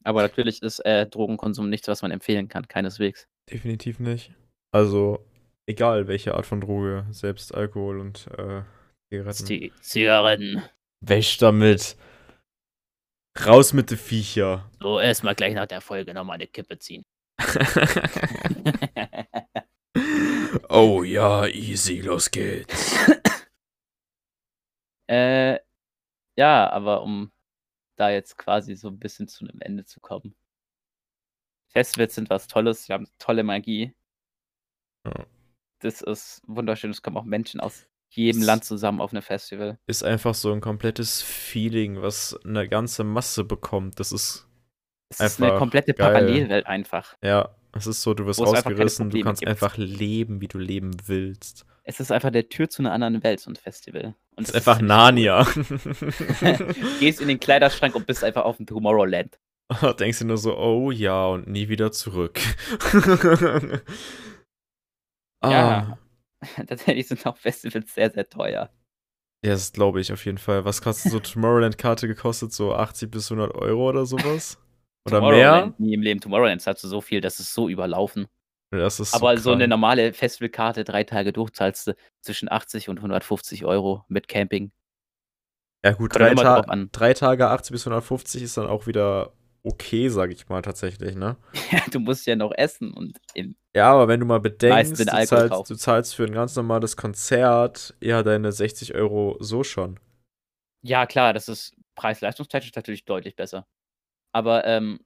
Aber 0.04 0.24
natürlich 0.24 0.62
ist 0.62 0.80
äh, 0.80 1.08
Drogenkonsum 1.08 1.70
nichts, 1.70 1.88
was 1.88 2.02
man 2.02 2.12
empfehlen 2.12 2.50
kann, 2.50 2.68
keineswegs. 2.68 3.30
Definitiv 3.50 4.02
nicht. 4.02 4.34
Also, 4.74 5.26
egal 5.68 6.10
welche 6.10 6.36
Art 6.36 6.46
von 6.46 6.60
Droge, 6.60 7.08
selbst 7.12 7.56
Alkohol 7.56 8.02
und 8.02 8.28
äh, 8.38 8.64
Zigaretten. 9.10 9.72
Zigaretten. 9.80 10.64
Wäsch 11.00 11.38
damit. 11.38 11.96
Raus 13.46 13.72
mit 13.72 13.90
den 13.90 13.98
Viecher. 13.98 14.70
So, 14.82 15.00
erstmal 15.00 15.36
gleich 15.36 15.54
nach 15.54 15.68
der 15.68 15.80
Folge 15.80 16.14
nochmal 16.14 16.36
eine 16.36 16.48
Kippe 16.48 16.78
ziehen. 16.78 17.04
oh 20.68 21.04
ja, 21.04 21.48
easy, 21.48 22.02
los 22.02 22.30
geht's. 22.30 22.98
Äh, 25.12 25.60
ja, 26.38 26.70
aber 26.70 27.04
um 27.04 27.32
da 27.98 28.10
jetzt 28.10 28.38
quasi 28.38 28.76
so 28.76 28.88
ein 28.88 28.98
bisschen 28.98 29.28
zu 29.28 29.46
einem 29.46 29.60
Ende 29.60 29.84
zu 29.84 30.00
kommen. 30.00 30.36
Festivals 31.68 32.16
sind 32.16 32.30
was 32.30 32.48
Tolles, 32.48 32.86
sie 32.86 32.94
haben 32.94 33.08
tolle 33.20 33.44
Magie. 33.44 33.94
Ja. 35.06 35.26
Das 35.80 36.02
ist 36.02 36.42
wunderschön, 36.48 36.92
es 36.92 37.02
kommen 37.02 37.18
auch 37.18 37.26
Menschen 37.26 37.60
aus 37.60 37.88
jedem 38.10 38.42
Land 38.42 38.64
zusammen 38.64 39.02
auf 39.02 39.12
einem 39.12 39.22
Festival. 39.22 39.78
Ist 39.86 40.04
einfach 40.04 40.34
so 40.34 40.54
ein 40.54 40.62
komplettes 40.62 41.22
Feeling, 41.22 42.02
was 42.02 42.40
eine 42.46 42.70
ganze 42.70 43.04
Masse 43.04 43.44
bekommt. 43.44 44.00
Das 44.00 44.14
ist 44.14 44.48
es 45.10 45.20
ist 45.20 45.42
eine 45.42 45.58
komplette 45.58 45.94
geil. 45.94 46.14
Parallelwelt 46.14 46.66
einfach. 46.68 47.18
Ja, 47.22 47.54
es 47.74 47.86
ist 47.86 48.02
so, 48.02 48.14
du 48.14 48.26
wirst 48.26 48.40
rausgerissen, 48.40 49.10
du 49.10 49.22
kannst 49.22 49.42
gibt. 49.42 49.50
einfach 49.50 49.76
leben, 49.76 50.40
wie 50.40 50.48
du 50.48 50.58
leben 50.58 50.92
willst. 51.06 51.66
Es 51.84 52.00
ist 52.00 52.12
einfach 52.12 52.32
der 52.32 52.48
Tür 52.48 52.70
zu 52.70 52.82
einer 52.82 52.94
anderen 52.94 53.22
Welt, 53.24 53.42
so 53.42 53.52
ein 53.52 53.56
Festival. 53.58 54.16
Und 54.36 54.44
es 54.44 54.50
ist 54.50 54.56
einfach 54.56 54.78
ist 54.78 54.88
Narnia. 54.88 55.44
Gehst 57.00 57.22
in 57.22 57.28
den 57.28 57.40
Kleiderschrank 57.40 57.96
und 57.96 58.08
bist 58.08 58.24
einfach 58.24 58.44
auf 58.44 58.58
dem 58.58 58.66
Tomorrowland. 58.66 59.40
Denkst 60.00 60.20
du 60.20 60.26
nur 60.26 60.38
so, 60.38 60.58
oh 60.58 60.92
ja, 60.92 61.26
und 61.28 61.48
nie 61.48 61.70
wieder 61.70 61.92
zurück. 61.92 62.40
ja. 65.44 65.98
Ah. 65.98 65.98
Tatsächlich 66.68 67.08
sind 67.08 67.26
auch 67.26 67.38
Festivals 67.38 67.94
sehr, 67.94 68.10
sehr 68.10 68.28
teuer. 68.28 68.72
Ja, 69.44 69.52
das 69.52 69.74
glaube 69.74 70.02
ich 70.02 70.12
auf 70.12 70.26
jeden 70.26 70.38
Fall. 70.38 70.66
Was 70.66 70.82
kostet 70.82 71.12
so 71.12 71.20
Tomorrowland-Karte 71.20 72.08
gekostet? 72.08 72.52
So 72.52 72.74
80 72.74 73.10
bis 73.10 73.32
100 73.32 73.56
Euro 73.56 73.90
oder 73.90 74.06
sowas? 74.06 74.58
Oder 75.06 75.22
mehr? 75.22 75.74
Nie 75.78 75.94
im 75.94 76.02
Leben. 76.02 76.20
Tomorrowland 76.20 76.62
zahlst 76.62 76.84
du 76.84 76.88
so 76.88 77.02
viel, 77.02 77.22
das 77.22 77.40
ist 77.40 77.54
so 77.54 77.70
überlaufen. 77.70 78.28
Das 78.72 79.02
ist 79.02 79.14
Aber 79.14 79.36
so, 79.38 79.44
so 79.44 79.52
eine 79.52 79.68
normale 79.68 80.14
Festivalkarte, 80.14 80.86
drei 80.86 81.04
Tage 81.04 81.34
durch, 81.34 81.52
zahlst 81.52 81.88
du 81.88 81.96
zwischen 82.22 82.50
80 82.50 82.88
und 82.88 82.98
150 82.98 83.66
Euro 83.66 84.06
mit 84.08 84.30
Camping. 84.30 84.72
Ja, 85.84 85.92
gut, 85.92 86.16
drei, 86.16 86.34
Ta 86.36 86.62
drei, 86.92 87.14
Tage 87.14 87.50
80 87.50 87.72
bis 87.72 87.86
150 87.86 88.44
ist 88.44 88.58
dann 88.58 88.68
auch 88.68 88.88
wieder 88.88 89.34
okay, 89.64 90.10
sag 90.10 90.32
ich 90.32 90.48
mal 90.48 90.62
tatsächlich, 90.62 91.16
ne? 91.16 91.38
Ja, 91.72 91.82
du 91.92 92.00
musst 92.00 92.26
ja 92.28 92.36
noch 92.36 92.52
essen 92.56 92.94
und 92.94 93.18
Ja, 93.76 93.92
aber 93.92 94.08
wenn 94.08 94.20
du 94.20 94.26
mal 94.26 94.40
bedenkst, 94.40 95.00
du 95.00 95.06
zahlst, 95.06 95.70
du 95.70 95.76
zahlst, 95.76 96.16
für 96.16 96.26
ein 96.26 96.34
ganz 96.34 96.56
normales 96.56 96.98
Konzert 96.98 97.96
ja 98.00 98.24
deine 98.24 98.52
60 98.52 98.96
Euro 98.96 99.38
so 99.40 99.64
schon. 99.64 100.00
Ja, 100.84 101.06
klar, 101.06 101.34
das 101.34 101.48
ist 101.48 101.76
preis-leistungstechnisch 101.96 102.76
natürlich 102.76 103.06
deutlich 103.06 103.36
besser. 103.36 103.68
Aber 104.34 104.66
ähm, 104.66 105.00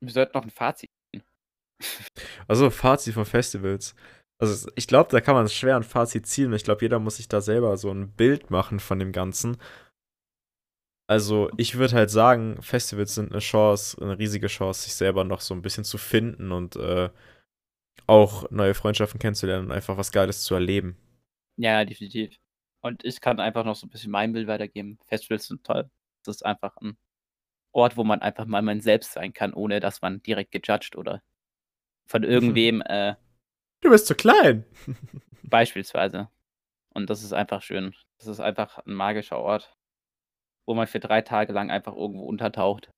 wir 0.00 0.12
sollten 0.12 0.36
noch 0.36 0.44
ein 0.44 0.50
Fazit 0.50 0.90
also 2.48 2.70
Fazit 2.70 3.14
von 3.14 3.24
Festivals. 3.24 3.94
Also 4.40 4.70
ich 4.76 4.86
glaube, 4.86 5.10
da 5.10 5.20
kann 5.20 5.34
man 5.34 5.48
schwer 5.48 5.76
ein 5.76 5.82
Fazit 5.82 6.26
ziehen. 6.26 6.52
Ich 6.52 6.64
glaube, 6.64 6.82
jeder 6.82 6.98
muss 6.98 7.16
sich 7.16 7.28
da 7.28 7.40
selber 7.40 7.76
so 7.76 7.90
ein 7.90 8.12
Bild 8.12 8.50
machen 8.50 8.78
von 8.78 8.98
dem 8.98 9.12
Ganzen. 9.12 9.56
Also 11.10 11.50
ich 11.56 11.76
würde 11.78 11.96
halt 11.96 12.10
sagen, 12.10 12.60
Festivals 12.62 13.14
sind 13.14 13.32
eine 13.32 13.40
Chance, 13.40 14.00
eine 14.00 14.18
riesige 14.18 14.46
Chance, 14.46 14.82
sich 14.82 14.94
selber 14.94 15.24
noch 15.24 15.40
so 15.40 15.54
ein 15.54 15.62
bisschen 15.62 15.84
zu 15.84 15.96
finden 15.96 16.52
und 16.52 16.76
äh, 16.76 17.08
auch 18.06 18.50
neue 18.50 18.74
Freundschaften 18.74 19.18
kennenzulernen 19.18 19.66
und 19.66 19.72
einfach 19.72 19.96
was 19.96 20.12
Geiles 20.12 20.42
zu 20.42 20.54
erleben. 20.54 20.96
Ja, 21.56 21.84
definitiv. 21.84 22.36
Und 22.82 23.04
ich 23.04 23.20
kann 23.20 23.40
einfach 23.40 23.64
noch 23.64 23.74
so 23.74 23.86
ein 23.86 23.90
bisschen 23.90 24.12
mein 24.12 24.32
Bild 24.32 24.46
weitergeben. 24.48 24.98
Festivals 25.06 25.46
sind 25.46 25.64
toll. 25.64 25.90
Es 26.22 26.28
ist 26.28 26.46
einfach 26.46 26.76
ein 26.76 26.96
Ort, 27.72 27.96
wo 27.96 28.04
man 28.04 28.20
einfach 28.22 28.46
mal 28.46 28.62
man 28.62 28.80
selbst 28.80 29.12
sein 29.12 29.32
kann, 29.32 29.52
ohne 29.54 29.80
dass 29.80 30.02
man 30.02 30.22
direkt 30.22 30.52
gejudged 30.52 30.96
oder 30.96 31.22
von 32.08 32.22
irgendwem. 32.24 32.82
Äh, 32.88 33.14
du 33.82 33.90
bist 33.90 34.06
zu 34.06 34.14
klein. 34.14 34.64
beispielsweise. 35.42 36.28
Und 36.94 37.10
das 37.10 37.22
ist 37.22 37.32
einfach 37.32 37.62
schön. 37.62 37.94
Das 38.18 38.26
ist 38.26 38.40
einfach 38.40 38.78
ein 38.78 38.94
magischer 38.94 39.38
Ort, 39.38 39.76
wo 40.66 40.74
man 40.74 40.86
für 40.86 41.00
drei 41.00 41.22
Tage 41.22 41.52
lang 41.52 41.70
einfach 41.70 41.94
irgendwo 41.94 42.24
untertaucht 42.24 42.90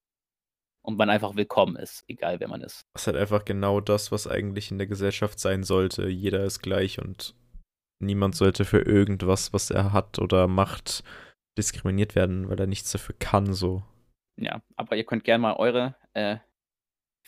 und 0.82 0.96
man 0.96 1.10
einfach 1.10 1.36
willkommen 1.36 1.76
ist, 1.76 2.04
egal 2.08 2.40
wer 2.40 2.48
man 2.48 2.62
ist. 2.62 2.82
Das 2.94 3.02
ist 3.02 3.06
halt 3.08 3.16
einfach 3.16 3.44
genau 3.44 3.80
das, 3.80 4.10
was 4.12 4.26
eigentlich 4.26 4.70
in 4.70 4.78
der 4.78 4.86
Gesellschaft 4.86 5.38
sein 5.38 5.62
sollte. 5.62 6.08
Jeder 6.08 6.44
ist 6.44 6.60
gleich 6.60 6.98
und 6.98 7.34
niemand 8.00 8.34
sollte 8.34 8.64
für 8.64 8.80
irgendwas, 8.80 9.52
was 9.52 9.70
er 9.70 9.92
hat 9.92 10.18
oder 10.18 10.48
macht, 10.48 11.04
diskriminiert 11.58 12.14
werden, 12.14 12.48
weil 12.48 12.58
er 12.58 12.66
nichts 12.66 12.92
dafür 12.92 13.14
kann, 13.18 13.52
so. 13.52 13.82
Ja, 14.36 14.62
aber 14.76 14.96
ihr 14.96 15.04
könnt 15.04 15.24
gerne 15.24 15.42
mal 15.42 15.56
eure 15.56 15.96
äh, 16.14 16.38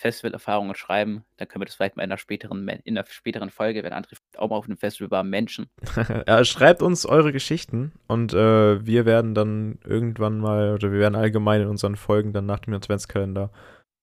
Festivalerfahrungen 0.03 0.75
schreiben. 0.75 1.25
Dann 1.37 1.49
können 1.49 1.63
wir 1.63 1.67
das 1.67 1.77
vielleicht 1.77 1.97
mal 1.97 2.03
in 2.03 2.11
einer 2.11 2.19
späteren, 2.19 2.69
in 2.69 2.99
einer 2.99 3.07
späteren 3.09 3.51
Folge, 3.51 3.83
wenn 3.83 3.93
André 3.93 4.17
auch 4.37 4.51
mal 4.51 4.57
auf 4.57 4.67
einem 4.67 4.77
Festival 4.77 5.11
war, 5.11 5.23
Menschen. 5.23 5.69
ja, 6.27 6.45
schreibt 6.45 6.83
uns 6.83 7.07
eure 7.07 7.33
Geschichten 7.33 7.93
und 8.09 8.35
äh, 8.35 8.85
wir 8.85 9.07
werden 9.07 9.35
dann 9.35 9.79
irgendwann 9.85 10.39
mal, 10.39 10.75
oder 10.75 10.93
wir 10.93 10.99
werden 10.99 11.15
allgemein 11.15 11.63
in 11.63 11.69
unseren 11.69 11.97
Folgen 11.97 12.33
dann 12.33 12.47
nach 12.47 12.59
dem 12.59 12.75
Adventskalender 12.75 13.51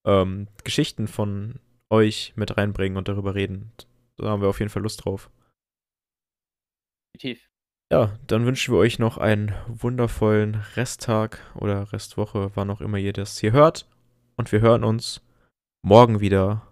ähm, 0.08 0.48
Geschichten 0.64 1.08
von 1.08 1.60
euch 1.90 2.34
mit 2.36 2.58
reinbringen 2.58 2.98
und 2.98 3.08
darüber 3.08 3.36
reden. 3.36 3.72
Da 4.18 4.30
haben 4.30 4.42
wir 4.42 4.50
auf 4.50 4.60
jeden 4.60 4.72
Fall 4.72 4.84
Lust 4.84 5.06
drauf. 5.06 5.30
Definitiv. 7.14 7.50
Ja, 7.92 8.18
dann 8.28 8.46
wünschen 8.46 8.74
wir 8.74 8.80
euch 8.80 9.00
noch 9.00 9.18
einen 9.18 9.54
wundervollen 9.68 10.64
Resttag 10.76 11.40
oder 11.56 11.92
Restwoche, 11.92 12.52
wann 12.54 12.70
auch 12.70 12.82
immer 12.82 12.98
ihr 12.98 13.14
das 13.14 13.40
hier 13.40 13.52
hört. 13.52 13.88
Und 14.38 14.52
wir 14.52 14.62
hören 14.62 14.84
uns 14.84 15.22
morgen 15.82 16.20
wieder 16.20 16.68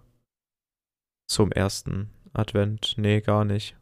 zum 1.26 1.52
ersten 1.52 2.10
Advent. 2.32 2.94
Nee, 2.96 3.20
gar 3.20 3.44
nicht. 3.44 3.77